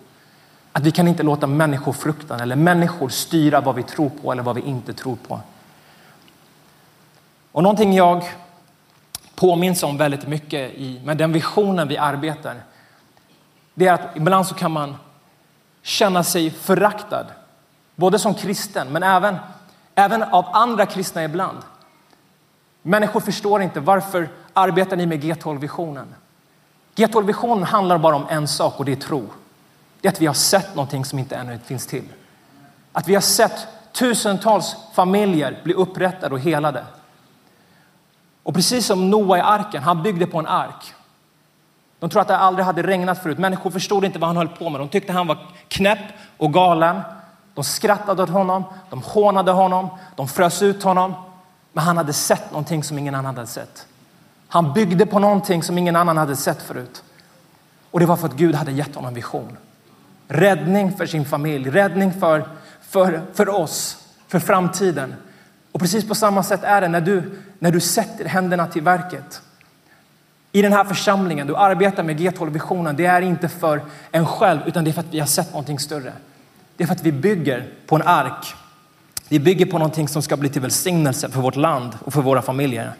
Att 0.72 0.82
vi 0.82 0.90
kan 0.90 1.08
inte 1.08 1.22
låta 1.22 1.46
människofruktan 1.46 2.40
eller 2.40 2.56
människor 2.56 3.08
styra 3.08 3.60
vad 3.60 3.74
vi 3.74 3.82
tror 3.82 4.10
på 4.22 4.32
eller 4.32 4.42
vad 4.42 4.56
vi 4.56 4.62
inte 4.62 4.92
tror 4.92 5.16
på. 5.16 5.40
Och 7.52 7.62
någonting 7.62 7.94
jag 7.94 8.24
påminns 9.34 9.82
om 9.82 9.96
väldigt 9.96 10.26
mycket 10.26 10.72
i, 10.74 11.00
med 11.04 11.16
den 11.16 11.32
visionen 11.32 11.88
vi 11.88 11.98
arbetar, 11.98 12.56
det 13.74 13.86
är 13.86 13.92
att 13.92 14.16
ibland 14.16 14.46
så 14.46 14.54
kan 14.54 14.72
man 14.72 14.96
känna 15.86 16.24
sig 16.24 16.50
föraktad, 16.50 17.26
både 17.94 18.18
som 18.18 18.34
kristen 18.34 18.92
men 18.92 19.02
även, 19.02 19.36
även 19.94 20.22
av 20.22 20.46
andra 20.52 20.86
kristna 20.86 21.24
ibland. 21.24 21.58
Människor 22.82 23.20
förstår 23.20 23.62
inte 23.62 23.80
varför 23.80 24.28
arbetar 24.52 24.96
ni 24.96 25.06
med 25.06 25.24
G12-visionen? 25.24 26.14
G12-visionen 26.94 27.64
handlar 27.64 27.98
bara 27.98 28.16
om 28.16 28.26
en 28.28 28.48
sak 28.48 28.78
och 28.78 28.84
det 28.84 28.92
är 28.92 28.96
tro. 28.96 29.28
Det 30.00 30.08
är 30.08 30.12
att 30.12 30.20
vi 30.20 30.26
har 30.26 30.34
sett 30.34 30.74
någonting 30.74 31.04
som 31.04 31.18
inte 31.18 31.36
ännu 31.36 31.58
finns 31.58 31.86
till. 31.86 32.08
Att 32.92 33.08
vi 33.08 33.14
har 33.14 33.20
sett 33.20 33.66
tusentals 33.92 34.76
familjer 34.94 35.60
bli 35.64 35.74
upprättade 35.74 36.34
och 36.34 36.40
helade. 36.40 36.84
Och 38.42 38.54
precis 38.54 38.86
som 38.86 39.10
Noa 39.10 39.38
i 39.38 39.40
arken, 39.40 39.82
han 39.82 40.02
byggde 40.02 40.26
på 40.26 40.38
en 40.38 40.46
ark. 40.46 40.94
De 41.98 42.10
tror 42.10 42.22
att 42.22 42.28
det 42.28 42.36
aldrig 42.36 42.66
hade 42.66 42.82
regnat 42.82 43.22
förut. 43.22 43.38
Människor 43.38 43.70
förstod 43.70 44.04
inte 44.04 44.18
vad 44.18 44.28
han 44.28 44.36
höll 44.36 44.48
på 44.48 44.70
med. 44.70 44.80
De 44.80 44.88
tyckte 44.88 45.12
han 45.12 45.26
var 45.26 45.38
knäpp 45.68 45.98
och 46.36 46.52
galen. 46.52 47.00
De 47.54 47.64
skrattade 47.64 48.22
åt 48.22 48.28
honom, 48.28 48.64
de 48.90 49.02
hånade 49.02 49.52
honom, 49.52 49.88
de 50.16 50.28
frös 50.28 50.62
ut 50.62 50.82
honom. 50.82 51.14
Men 51.72 51.84
han 51.84 51.96
hade 51.96 52.12
sett 52.12 52.50
någonting 52.50 52.84
som 52.84 52.98
ingen 52.98 53.14
annan 53.14 53.36
hade 53.36 53.46
sett. 53.46 53.86
Han 54.48 54.72
byggde 54.72 55.06
på 55.06 55.18
någonting 55.18 55.62
som 55.62 55.78
ingen 55.78 55.96
annan 55.96 56.16
hade 56.16 56.36
sett 56.36 56.62
förut. 56.62 57.02
Och 57.90 58.00
det 58.00 58.06
var 58.06 58.16
för 58.16 58.28
att 58.28 58.36
Gud 58.36 58.54
hade 58.54 58.72
gett 58.72 58.94
honom 58.94 59.14
vision. 59.14 59.56
Räddning 60.28 60.96
för 60.96 61.06
sin 61.06 61.24
familj, 61.24 61.70
räddning 61.70 62.12
för, 62.12 62.48
för, 62.80 63.22
för 63.34 63.48
oss, 63.48 63.96
för 64.28 64.38
framtiden. 64.38 65.14
Och 65.72 65.80
precis 65.80 66.08
på 66.08 66.14
samma 66.14 66.42
sätt 66.42 66.64
är 66.64 66.80
det 66.80 66.88
när 66.88 67.00
du, 67.00 67.42
när 67.58 67.70
du 67.70 67.80
sätter 67.80 68.24
händerna 68.24 68.66
till 68.66 68.82
verket. 68.82 69.42
I 70.56 70.62
den 70.62 70.72
här 70.72 70.84
församlingen, 70.84 71.46
du 71.46 71.56
arbetar 71.56 72.02
med 72.02 72.20
G12-visionen, 72.20 72.96
det 72.96 73.06
är 73.06 73.22
inte 73.22 73.48
för 73.48 73.82
en 74.10 74.26
själv 74.26 74.60
utan 74.66 74.84
det 74.84 74.90
är 74.90 74.92
för 74.92 75.00
att 75.00 75.14
vi 75.14 75.18
har 75.18 75.26
sett 75.26 75.50
någonting 75.50 75.78
större. 75.78 76.12
Det 76.76 76.84
är 76.84 76.86
för 76.86 76.94
att 76.94 77.02
vi 77.02 77.12
bygger 77.12 77.68
på 77.86 77.96
en 77.96 78.02
ark. 78.02 78.54
Vi 79.28 79.38
bygger 79.38 79.66
på 79.66 79.78
någonting 79.78 80.08
som 80.08 80.22
ska 80.22 80.36
bli 80.36 80.48
till 80.48 80.62
välsignelse 80.62 81.30
för 81.30 81.40
vårt 81.40 81.56
land 81.56 81.98
och 82.04 82.12
för 82.12 82.22
våra 82.22 82.42
familjer. 82.42 82.92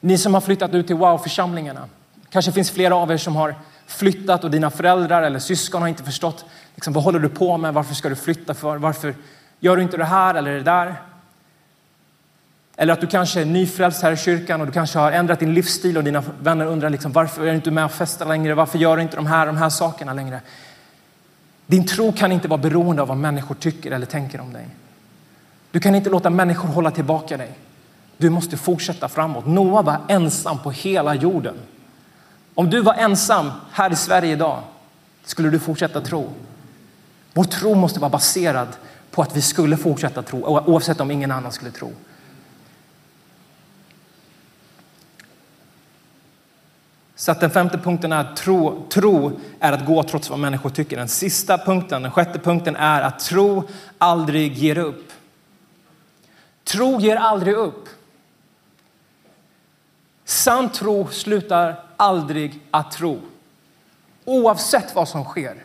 Ni 0.00 0.18
som 0.18 0.34
har 0.34 0.40
flyttat 0.40 0.74
ut 0.74 0.86
till 0.86 0.96
Wow-församlingarna, 0.96 1.88
kanske 2.30 2.52
finns 2.52 2.70
flera 2.70 2.96
av 2.96 3.12
er 3.12 3.16
som 3.16 3.36
har 3.36 3.54
flyttat 3.86 4.44
och 4.44 4.50
dina 4.50 4.70
föräldrar 4.70 5.22
eller 5.22 5.38
syskon 5.38 5.82
har 5.82 5.88
inte 5.88 6.04
förstått 6.04 6.44
liksom, 6.74 6.92
vad 6.92 7.04
håller 7.04 7.18
du 7.18 7.28
på 7.28 7.58
med, 7.58 7.74
varför 7.74 7.94
ska 7.94 8.08
du 8.08 8.16
flytta 8.16 8.54
för, 8.54 8.76
varför 8.76 9.14
gör 9.60 9.76
du 9.76 9.82
inte 9.82 9.96
det 9.96 10.04
här 10.04 10.34
eller 10.34 10.52
det 10.52 10.62
där? 10.62 10.96
Eller 12.76 12.92
att 12.92 13.00
du 13.00 13.06
kanske 13.06 13.40
är 13.40 13.44
nyfrälst 13.44 14.02
här 14.02 14.12
i 14.12 14.16
kyrkan 14.16 14.60
och 14.60 14.66
du 14.66 14.72
kanske 14.72 14.98
har 14.98 15.12
ändrat 15.12 15.40
din 15.40 15.54
livsstil 15.54 15.96
och 15.96 16.04
dina 16.04 16.22
vänner 16.40 16.66
undrar 16.66 16.90
liksom, 16.90 17.12
varför 17.12 17.42
är 17.42 17.50
du 17.50 17.54
inte 17.54 17.70
med 17.70 17.84
och 17.84 17.92
festar 17.92 18.26
längre, 18.26 18.54
varför 18.54 18.78
gör 18.78 18.96
du 18.96 19.02
inte 19.02 19.16
de 19.16 19.26
här, 19.26 19.46
de 19.46 19.56
här 19.56 19.68
sakerna 19.68 20.12
längre? 20.12 20.40
Din 21.66 21.86
tro 21.86 22.12
kan 22.12 22.32
inte 22.32 22.48
vara 22.48 22.60
beroende 22.60 23.02
av 23.02 23.08
vad 23.08 23.16
människor 23.16 23.54
tycker 23.54 23.90
eller 23.90 24.06
tänker 24.06 24.40
om 24.40 24.52
dig. 24.52 24.66
Du 25.70 25.80
kan 25.80 25.94
inte 25.94 26.10
låta 26.10 26.30
människor 26.30 26.68
hålla 26.68 26.90
tillbaka 26.90 27.36
dig. 27.36 27.52
Du 28.16 28.30
måste 28.30 28.56
fortsätta 28.56 29.08
framåt. 29.08 29.46
Noa 29.46 29.82
var 29.82 30.00
ensam 30.08 30.58
på 30.58 30.70
hela 30.70 31.14
jorden. 31.14 31.54
Om 32.54 32.70
du 32.70 32.80
var 32.80 32.94
ensam 32.94 33.50
här 33.72 33.92
i 33.92 33.96
Sverige 33.96 34.32
idag 34.32 34.62
skulle 35.24 35.50
du 35.50 35.58
fortsätta 35.58 36.00
tro. 36.00 36.32
Vår 37.32 37.44
tro 37.44 37.74
måste 37.74 38.00
vara 38.00 38.10
baserad 38.10 38.68
på 39.10 39.22
att 39.22 39.36
vi 39.36 39.42
skulle 39.42 39.76
fortsätta 39.76 40.22
tro 40.22 40.44
oavsett 40.44 41.00
om 41.00 41.10
ingen 41.10 41.30
annan 41.30 41.52
skulle 41.52 41.70
tro. 41.70 41.92
Så 47.16 47.32
att 47.32 47.40
den 47.40 47.50
femte 47.50 47.78
punkten 47.78 48.12
är 48.12 48.20
att 48.20 48.36
tro, 48.36 48.86
tro 48.88 49.40
är 49.60 49.72
att 49.72 49.86
gå 49.86 50.02
trots 50.02 50.30
vad 50.30 50.38
människor 50.38 50.70
tycker. 50.70 50.96
Den 50.96 51.08
sista 51.08 51.58
punkten, 51.58 52.02
den 52.02 52.10
sjätte 52.10 52.38
punkten 52.38 52.76
är 52.76 53.02
att 53.02 53.20
tro 53.20 53.68
aldrig 53.98 54.52
ger 54.52 54.78
upp. 54.78 55.12
Tro 56.64 57.00
ger 57.00 57.16
aldrig 57.16 57.54
upp. 57.54 57.88
Sann 60.24 60.68
tro 60.68 61.08
slutar 61.08 61.84
aldrig 61.96 62.60
att 62.70 62.92
tro. 62.92 63.20
Oavsett 64.24 64.94
vad 64.94 65.08
som 65.08 65.24
sker. 65.24 65.64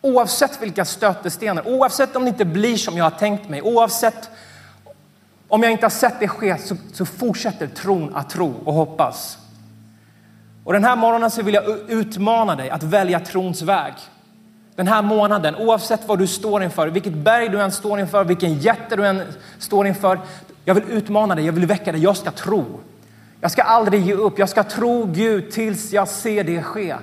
Oavsett 0.00 0.62
vilka 0.62 0.84
stötestenar, 0.84 1.68
oavsett 1.68 2.16
om 2.16 2.24
det 2.24 2.28
inte 2.28 2.44
blir 2.44 2.76
som 2.76 2.96
jag 2.96 3.04
har 3.04 3.18
tänkt 3.18 3.48
mig, 3.48 3.62
oavsett 3.62 4.30
om 5.48 5.62
jag 5.62 5.72
inte 5.72 5.84
har 5.84 5.90
sett 5.90 6.20
det 6.20 6.28
ske 6.28 6.58
så, 6.58 6.76
så 6.92 7.06
fortsätter 7.06 7.66
tron 7.66 8.14
att 8.14 8.30
tro 8.30 8.54
och 8.64 8.74
hoppas. 8.74 9.38
Och 10.64 10.72
den 10.72 10.84
här 10.84 10.96
morgonen 10.96 11.30
så 11.30 11.42
vill 11.42 11.54
jag 11.54 11.64
utmana 11.88 12.56
dig 12.56 12.70
att 12.70 12.82
välja 12.82 13.20
trons 13.20 13.62
väg. 13.62 13.92
Den 14.76 14.88
här 14.88 15.02
månaden, 15.02 15.56
oavsett 15.56 16.08
vad 16.08 16.18
du 16.18 16.26
står 16.26 16.62
inför, 16.62 16.88
vilket 16.88 17.12
berg 17.12 17.48
du 17.48 17.60
än 17.60 17.72
står 17.72 18.00
inför, 18.00 18.24
vilken 18.24 18.54
jätte 18.54 18.96
du 18.96 19.06
än 19.06 19.22
står 19.58 19.86
inför. 19.86 20.20
Jag 20.64 20.74
vill 20.74 20.84
utmana 20.90 21.34
dig, 21.34 21.46
jag 21.46 21.52
vill 21.52 21.66
väcka 21.66 21.92
dig, 21.92 22.02
jag 22.02 22.16
ska 22.16 22.30
tro. 22.30 22.64
Jag 23.40 23.50
ska 23.50 23.62
aldrig 23.62 24.06
ge 24.06 24.14
upp. 24.14 24.38
Jag 24.38 24.48
ska 24.48 24.62
tro 24.62 25.04
Gud 25.06 25.50
tills 25.50 25.92
jag 25.92 26.08
ser 26.08 26.44
det 26.44 26.62
ske. 26.62 26.96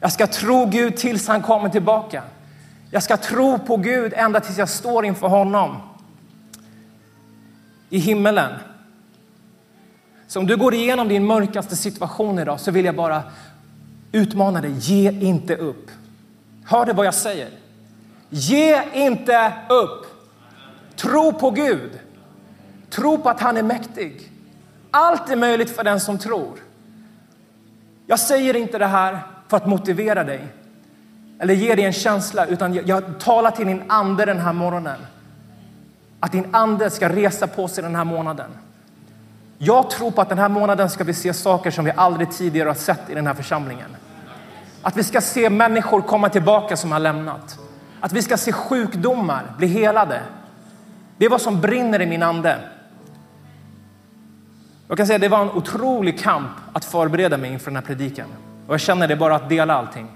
Jag 0.00 0.12
ska 0.12 0.26
tro 0.26 0.66
Gud 0.66 0.96
tills 0.96 1.28
han 1.28 1.42
kommer 1.42 1.68
tillbaka. 1.68 2.22
Jag 2.90 3.02
ska 3.02 3.16
tro 3.16 3.58
på 3.58 3.76
Gud 3.76 4.12
ända 4.16 4.40
tills 4.40 4.58
jag 4.58 4.68
står 4.68 5.04
inför 5.04 5.28
honom 5.28 5.76
i 7.90 7.98
himmelen. 7.98 8.50
Så 10.26 10.38
om 10.38 10.46
du 10.46 10.56
går 10.56 10.74
igenom 10.74 11.08
din 11.08 11.26
mörkaste 11.26 11.76
situation 11.76 12.38
idag 12.38 12.60
så 12.60 12.70
vill 12.70 12.84
jag 12.84 12.96
bara 12.96 13.22
utmana 14.12 14.60
dig. 14.60 14.72
Ge 14.78 15.10
inte 15.10 15.56
upp. 15.56 15.90
Hör 16.64 16.86
du 16.86 16.92
vad 16.92 17.06
jag 17.06 17.14
säger? 17.14 17.48
Ge 18.28 18.82
inte 18.92 19.52
upp. 19.68 20.06
Tro 20.96 21.32
på 21.32 21.50
Gud. 21.50 21.90
Tro 22.90 23.18
på 23.18 23.28
att 23.28 23.40
han 23.40 23.56
är 23.56 23.62
mäktig. 23.62 24.30
Allt 24.90 25.30
är 25.30 25.36
möjligt 25.36 25.70
för 25.70 25.84
den 25.84 26.00
som 26.00 26.18
tror. 26.18 26.58
Jag 28.06 28.20
säger 28.20 28.56
inte 28.56 28.78
det 28.78 28.86
här 28.86 29.18
för 29.48 29.56
att 29.56 29.66
motivera 29.66 30.24
dig 30.24 30.48
eller 31.38 31.54
ge 31.54 31.74
dig 31.74 31.84
en 31.84 31.92
känsla, 31.92 32.46
utan 32.46 32.74
jag, 32.74 32.88
jag 32.88 33.20
talar 33.20 33.50
till 33.50 33.66
din 33.66 33.82
ande 33.86 34.24
den 34.24 34.40
här 34.40 34.52
morgonen. 34.52 34.98
Att 36.20 36.32
din 36.32 36.46
ande 36.50 36.90
ska 36.90 37.08
resa 37.08 37.46
på 37.46 37.68
sig 37.68 37.84
den 37.84 37.96
här 37.96 38.04
månaden. 38.04 38.50
Jag 39.64 39.90
tror 39.90 40.10
på 40.10 40.20
att 40.20 40.28
den 40.28 40.38
här 40.38 40.48
månaden 40.48 40.90
ska 40.90 41.04
vi 41.04 41.14
se 41.14 41.34
saker 41.34 41.70
som 41.70 41.84
vi 41.84 41.92
aldrig 41.96 42.32
tidigare 42.32 42.68
har 42.68 42.74
sett 42.74 43.10
i 43.10 43.14
den 43.14 43.26
här 43.26 43.34
församlingen. 43.34 43.96
Att 44.82 44.96
vi 44.96 45.04
ska 45.04 45.20
se 45.20 45.50
människor 45.50 46.00
komma 46.00 46.28
tillbaka 46.28 46.76
som 46.76 46.92
har 46.92 46.98
lämnat. 46.98 47.58
Att 48.00 48.12
vi 48.12 48.22
ska 48.22 48.36
se 48.36 48.52
sjukdomar 48.52 49.54
bli 49.58 49.66
helade. 49.66 50.20
Det 51.16 51.24
är 51.24 51.30
vad 51.30 51.40
som 51.40 51.60
brinner 51.60 52.02
i 52.02 52.06
min 52.06 52.22
ande. 52.22 52.58
Jag 54.88 54.96
kan 54.96 55.06
säga 55.06 55.14
att 55.14 55.20
det 55.20 55.28
var 55.28 55.42
en 55.42 55.50
otrolig 55.50 56.20
kamp 56.20 56.50
att 56.72 56.84
förbereda 56.84 57.36
mig 57.36 57.52
inför 57.52 57.70
den 57.70 57.76
här 57.76 57.82
predikan. 57.82 58.26
Och 58.66 58.74
jag 58.74 58.80
känner 58.80 59.08
det 59.08 59.16
bara 59.16 59.36
att 59.36 59.48
dela 59.48 59.74
allting. 59.74 60.08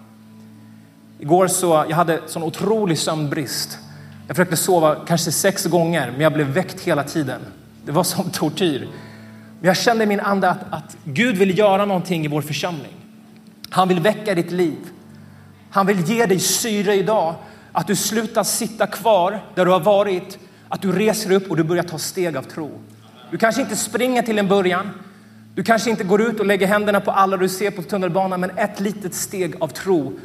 Igår 1.19 1.47
så, 1.47 1.85
jag 1.89 1.97
hade 1.97 2.21
sån 2.27 2.43
otrolig 2.43 2.99
sömnbrist. 2.99 3.79
Jag 4.27 4.37
försökte 4.37 4.57
sova 4.57 4.97
kanske 5.07 5.33
sex 5.33 5.67
gånger, 5.67 6.11
men 6.11 6.21
jag 6.21 6.33
blev 6.33 6.47
väckt 6.47 6.81
hela 6.81 7.05
tiden. 7.05 7.41
Det 7.85 7.93
var 7.93 8.05
som 8.05 8.31
tortyr. 8.31 8.89
Men 9.61 9.69
jag 9.69 9.77
kände 9.77 10.05
i 10.05 10.07
min 10.07 10.21
ande 10.21 10.51
att, 10.51 10.61
att 10.71 10.97
Gud 11.05 11.37
vill 11.37 11.59
göra 11.59 11.85
någonting 11.85 12.25
i 12.25 12.29
vår 12.29 12.43
församling. 12.43 12.93
Han 13.71 13.89
vill 13.89 14.01
väcka 14.01 14.35
ditt 14.35 14.51
liv. 14.51 14.79
Han 15.71 15.87
vill 15.87 16.01
ge 16.01 16.27
dig 16.27 16.39
syre 16.39 16.95
idag. 16.95 17.35
Att 17.73 17.87
du 17.87 17.97
slutar 17.97 18.43
sitta 18.43 18.87
kvar 18.87 19.41
där 19.55 19.65
du 19.65 19.71
har 19.71 19.81
varit. 19.81 20.39
Att 20.69 20.83
du 20.83 20.93
reser 20.93 21.33
upp 21.33 21.51
och 21.51 21.57
du 21.57 21.65
börjar 21.65 21.83
ta 21.83 21.99
steg 21.99 22.37
av 22.37 22.43
tro. 22.43 22.81
Du 23.31 23.39
kanske 23.39 23.61
inte 23.61 23.77
springer 23.77 24.23
till 24.23 24.39
en 24.39 24.49
början. 24.49 24.91
Du 25.55 25.65
kanske 25.65 25.91
inte 25.91 26.05
går 26.05 26.23
ut 26.23 26.41
och 26.41 26.47
lägger 26.47 26.67
händerna 26.67 27.01
på 27.01 27.11
alla 27.11 27.37
du 27.37 27.49
ser 27.49 27.71
på 27.71 27.83
tunnelbanan, 27.83 28.41
men 28.41 28.59
ett 28.59 28.81
litet 28.81 29.15
steg 29.15 29.55
av 29.61 29.69
tro. 29.69 30.19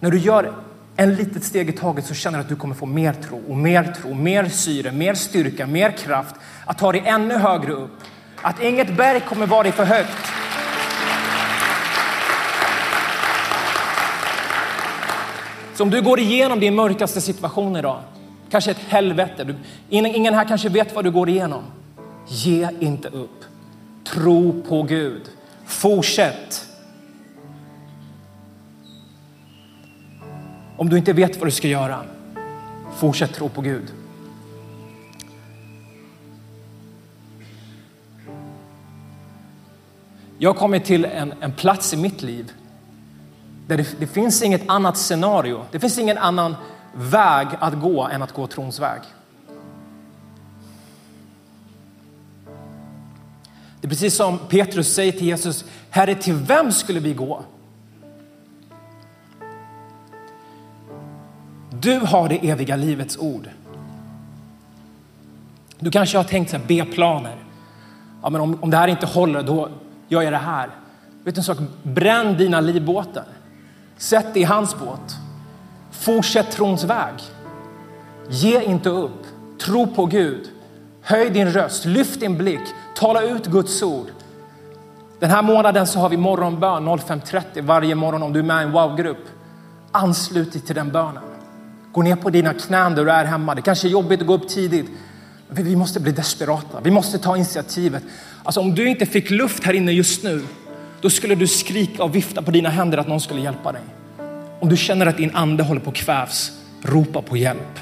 När 0.00 0.10
du 0.10 0.18
gör 0.18 0.52
en 0.96 1.14
litet 1.14 1.44
steg 1.44 1.68
i 1.68 1.72
taget 1.72 2.06
så 2.06 2.14
känner 2.14 2.38
du 2.38 2.42
att 2.42 2.48
du 2.48 2.56
kommer 2.56 2.74
få 2.74 2.86
mer 2.86 3.12
tro 3.12 3.42
och 3.48 3.56
mer 3.56 3.84
tro, 3.84 4.14
mer 4.14 4.44
syre, 4.44 4.92
mer 4.92 5.14
styrka, 5.14 5.66
mer 5.66 5.90
kraft 5.90 6.34
att 6.64 6.78
ta 6.78 6.92
dig 6.92 7.02
ännu 7.06 7.34
högre 7.34 7.72
upp. 7.72 8.00
Att 8.42 8.62
inget 8.62 8.96
berg 8.96 9.20
kommer 9.20 9.46
vara 9.46 9.62
dig 9.62 9.72
för 9.72 9.84
högt. 9.84 10.32
Så 15.74 15.82
om 15.82 15.90
du 15.90 16.02
går 16.02 16.20
igenom 16.20 16.60
din 16.60 16.74
mörkaste 16.74 17.20
situation 17.20 17.76
idag, 17.76 18.00
kanske 18.50 18.70
ett 18.70 18.80
helvete, 18.88 19.44
du, 19.44 19.54
ingen 19.88 20.34
här 20.34 20.44
kanske 20.44 20.68
vet 20.68 20.94
vad 20.94 21.04
du 21.04 21.10
går 21.10 21.28
igenom. 21.28 21.62
Ge 22.28 22.68
inte 22.80 23.08
upp. 23.08 23.44
Tro 24.04 24.62
på 24.68 24.82
Gud. 24.82 25.22
Fortsätt. 25.66 26.66
Om 30.76 30.88
du 30.88 30.98
inte 30.98 31.12
vet 31.12 31.36
vad 31.36 31.46
du 31.46 31.50
ska 31.50 31.68
göra, 31.68 32.04
fortsätt 32.96 33.34
tro 33.34 33.48
på 33.48 33.60
Gud. 33.60 33.92
Jag 40.42 40.50
har 40.50 40.58
kommit 40.58 40.84
till 40.84 41.04
en, 41.04 41.34
en 41.40 41.52
plats 41.52 41.92
i 41.92 41.96
mitt 41.96 42.22
liv 42.22 42.52
där 43.66 43.76
det, 43.76 44.00
det, 44.00 44.06
finns 44.06 44.42
inget 44.42 44.68
annat 44.68 44.96
scenario. 44.96 45.64
Det 45.70 45.80
finns 45.80 45.98
ingen 45.98 46.18
annan 46.18 46.56
väg 46.94 47.48
att 47.58 47.80
gå 47.80 48.06
än 48.06 48.22
att 48.22 48.32
gå 48.32 48.46
trons 48.46 48.80
väg. 48.80 49.00
Det 53.80 53.86
är 53.86 53.88
precis 53.88 54.16
som 54.16 54.38
Petrus 54.38 54.94
säger 54.94 55.12
till 55.12 55.26
Jesus, 55.26 55.64
Herre 55.90 56.14
till 56.14 56.34
vem 56.34 56.72
skulle 56.72 57.00
vi 57.00 57.14
gå? 57.14 57.42
Du 61.70 61.98
har 61.98 62.28
det 62.28 62.48
eviga 62.50 62.76
livets 62.76 63.18
ord. 63.18 63.48
Du 65.78 65.90
kanske 65.90 66.16
har 66.16 66.24
tänkt 66.24 66.56
B-planer. 66.66 67.36
Ja, 68.22 68.30
men 68.30 68.40
om, 68.40 68.58
om 68.60 68.70
det 68.70 68.76
här 68.76 68.88
inte 68.88 69.06
håller, 69.06 69.42
då 69.42 69.68
gör 70.10 70.22
är 70.22 70.30
det 70.30 70.36
här. 70.36 70.70
Vet 71.24 71.34
du 71.34 71.38
en 71.38 71.44
sak? 71.44 71.58
Bränn 71.82 72.36
dina 72.36 72.60
livbåtar. 72.60 73.24
Sätt 73.96 74.34
dig 74.34 74.42
i 74.42 74.44
hans 74.44 74.78
båt. 74.78 75.16
Fortsätt 75.90 76.50
trons 76.50 76.84
väg. 76.84 77.14
Ge 78.28 78.62
inte 78.62 78.88
upp. 78.88 79.26
Tro 79.60 79.86
på 79.86 80.06
Gud. 80.06 80.48
Höj 81.02 81.30
din 81.30 81.50
röst, 81.50 81.84
lyft 81.84 82.20
din 82.20 82.38
blick, 82.38 82.60
tala 82.94 83.22
ut 83.22 83.46
Guds 83.46 83.82
ord. 83.82 84.06
Den 85.18 85.30
här 85.30 85.42
månaden 85.42 85.86
så 85.86 85.98
har 85.98 86.08
vi 86.08 86.16
morgonbön 86.16 86.88
05.30 86.88 87.62
varje 87.62 87.94
morgon 87.94 88.22
om 88.22 88.32
du 88.32 88.38
är 88.38 88.44
med 88.44 88.60
i 88.60 88.64
en 88.64 88.72
wow-grupp. 88.72 89.28
Anslut 89.92 90.52
dig 90.52 90.62
till 90.62 90.74
den 90.74 90.92
bönen. 90.92 91.22
Gå 91.92 92.02
ner 92.02 92.16
på 92.16 92.30
dina 92.30 92.54
knän 92.54 92.94
där 92.94 93.04
du 93.04 93.10
är 93.10 93.24
hemma. 93.24 93.54
Det 93.54 93.62
kanske 93.62 93.88
är 93.88 93.90
jobbigt 93.90 94.20
att 94.20 94.26
gå 94.26 94.34
upp 94.34 94.48
tidigt. 94.48 94.90
Vi 95.50 95.76
måste 95.76 96.00
bli 96.00 96.12
desperata. 96.12 96.80
Vi 96.80 96.90
måste 96.90 97.18
ta 97.18 97.36
initiativet. 97.36 98.02
Alltså 98.42 98.60
om 98.60 98.74
du 98.74 98.88
inte 98.88 99.06
fick 99.06 99.30
luft 99.30 99.64
här 99.64 99.72
inne 99.72 99.92
just 99.92 100.24
nu, 100.24 100.42
då 101.00 101.10
skulle 101.10 101.34
du 101.34 101.46
skrika 101.46 102.04
och 102.04 102.14
vifta 102.14 102.42
på 102.42 102.50
dina 102.50 102.68
händer 102.68 102.98
att 102.98 103.08
någon 103.08 103.20
skulle 103.20 103.40
hjälpa 103.40 103.72
dig. 103.72 103.82
Om 104.60 104.68
du 104.68 104.76
känner 104.76 105.06
att 105.06 105.16
din 105.16 105.30
ande 105.34 105.62
håller 105.62 105.80
på 105.80 105.90
att 105.90 105.96
kvävs, 105.96 106.52
ropa 106.82 107.22
på 107.22 107.36
hjälp. 107.36 107.78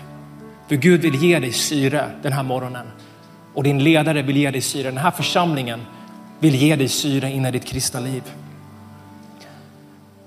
För 0.68 0.76
Gud 0.76 1.00
vill 1.00 1.14
ge 1.14 1.38
dig 1.38 1.52
syre 1.52 2.10
den 2.22 2.32
här 2.32 2.42
morgonen 2.42 2.86
och 3.54 3.62
din 3.62 3.84
ledare 3.84 4.22
vill 4.22 4.36
ge 4.36 4.50
dig 4.50 4.60
syre. 4.60 4.88
Den 4.90 4.98
här 4.98 5.10
församlingen 5.10 5.80
vill 6.38 6.54
ge 6.54 6.76
dig 6.76 6.88
syre 6.88 7.30
in 7.30 7.46
i 7.46 7.50
ditt 7.50 7.64
kristna 7.64 8.00
liv. 8.00 8.22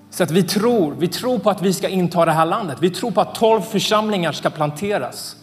Så 0.09 0.23
att 0.23 0.31
vi 0.31 0.43
tror, 0.43 0.95
vi 0.99 1.07
tror 1.07 1.39
på 1.39 1.49
att 1.49 1.61
vi 1.61 1.73
ska 1.73 1.87
inta 1.87 2.25
det 2.25 2.31
här 2.31 2.45
landet. 2.45 2.77
Vi 2.81 2.89
tror 2.89 3.11
på 3.11 3.21
att 3.21 3.35
tolv 3.35 3.61
församlingar 3.61 4.31
ska 4.31 4.49
planteras. 4.49 5.35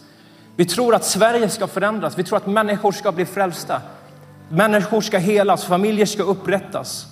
Vi 0.59 0.65
tror 0.65 0.95
att 0.95 1.05
Sverige 1.05 1.49
ska 1.49 1.67
förändras. 1.67 2.17
Vi 2.17 2.23
tror 2.23 2.37
att 2.37 2.47
människor 2.47 2.91
ska 2.91 3.11
bli 3.11 3.25
frälsta. 3.25 3.81
Människor 4.49 5.01
ska 5.01 5.17
helas, 5.17 5.65
familjer 5.65 6.05
ska 6.05 6.23
upprättas. 6.23 7.07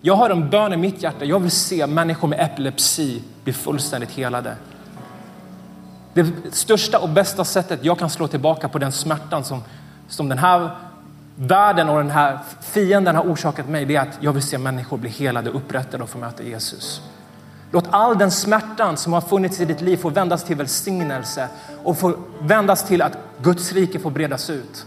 Jag 0.00 0.14
har 0.14 0.30
en 0.30 0.50
bön 0.50 0.72
i 0.72 0.76
mitt 0.76 1.02
hjärta. 1.02 1.24
Jag 1.24 1.40
vill 1.40 1.50
se 1.50 1.86
människor 1.86 2.28
med 2.28 2.40
epilepsi 2.40 3.22
bli 3.44 3.52
fullständigt 3.52 4.10
helade. 4.10 4.56
Det 6.14 6.26
största 6.52 6.98
och 6.98 7.08
bästa 7.08 7.44
sättet 7.44 7.84
jag 7.84 7.98
kan 7.98 8.10
slå 8.10 8.28
tillbaka 8.28 8.68
på 8.68 8.78
den 8.78 8.92
smärtan 8.92 9.44
som, 9.44 9.62
som 10.08 10.28
den 10.28 10.38
här 10.38 10.70
världen 11.34 11.88
och 11.88 11.96
den 11.96 12.10
här 12.10 12.38
fienden 12.60 13.16
har 13.16 13.24
orsakat 13.24 13.68
mig, 13.68 13.84
det 13.84 13.96
är 13.96 14.00
att 14.00 14.18
jag 14.20 14.32
vill 14.32 14.42
se 14.42 14.58
människor 14.58 14.98
bli 14.98 15.10
helade, 15.10 15.50
upprättade 15.50 16.02
och 16.02 16.10
få 16.10 16.18
möta 16.18 16.42
Jesus. 16.42 17.02
Låt 17.76 17.88
all 17.90 18.18
den 18.18 18.30
smärtan 18.30 18.96
som 18.96 19.12
har 19.12 19.20
funnits 19.20 19.60
i 19.60 19.64
ditt 19.64 19.80
liv 19.80 19.96
få 19.96 20.10
vändas 20.10 20.44
till 20.44 20.56
välsignelse 20.56 21.48
och 21.84 21.98
få 21.98 22.16
vändas 22.40 22.88
till 22.88 23.02
att 23.02 23.12
Guds 23.42 23.72
rike 23.72 23.98
får 23.98 24.10
bredas 24.10 24.50
ut. 24.50 24.86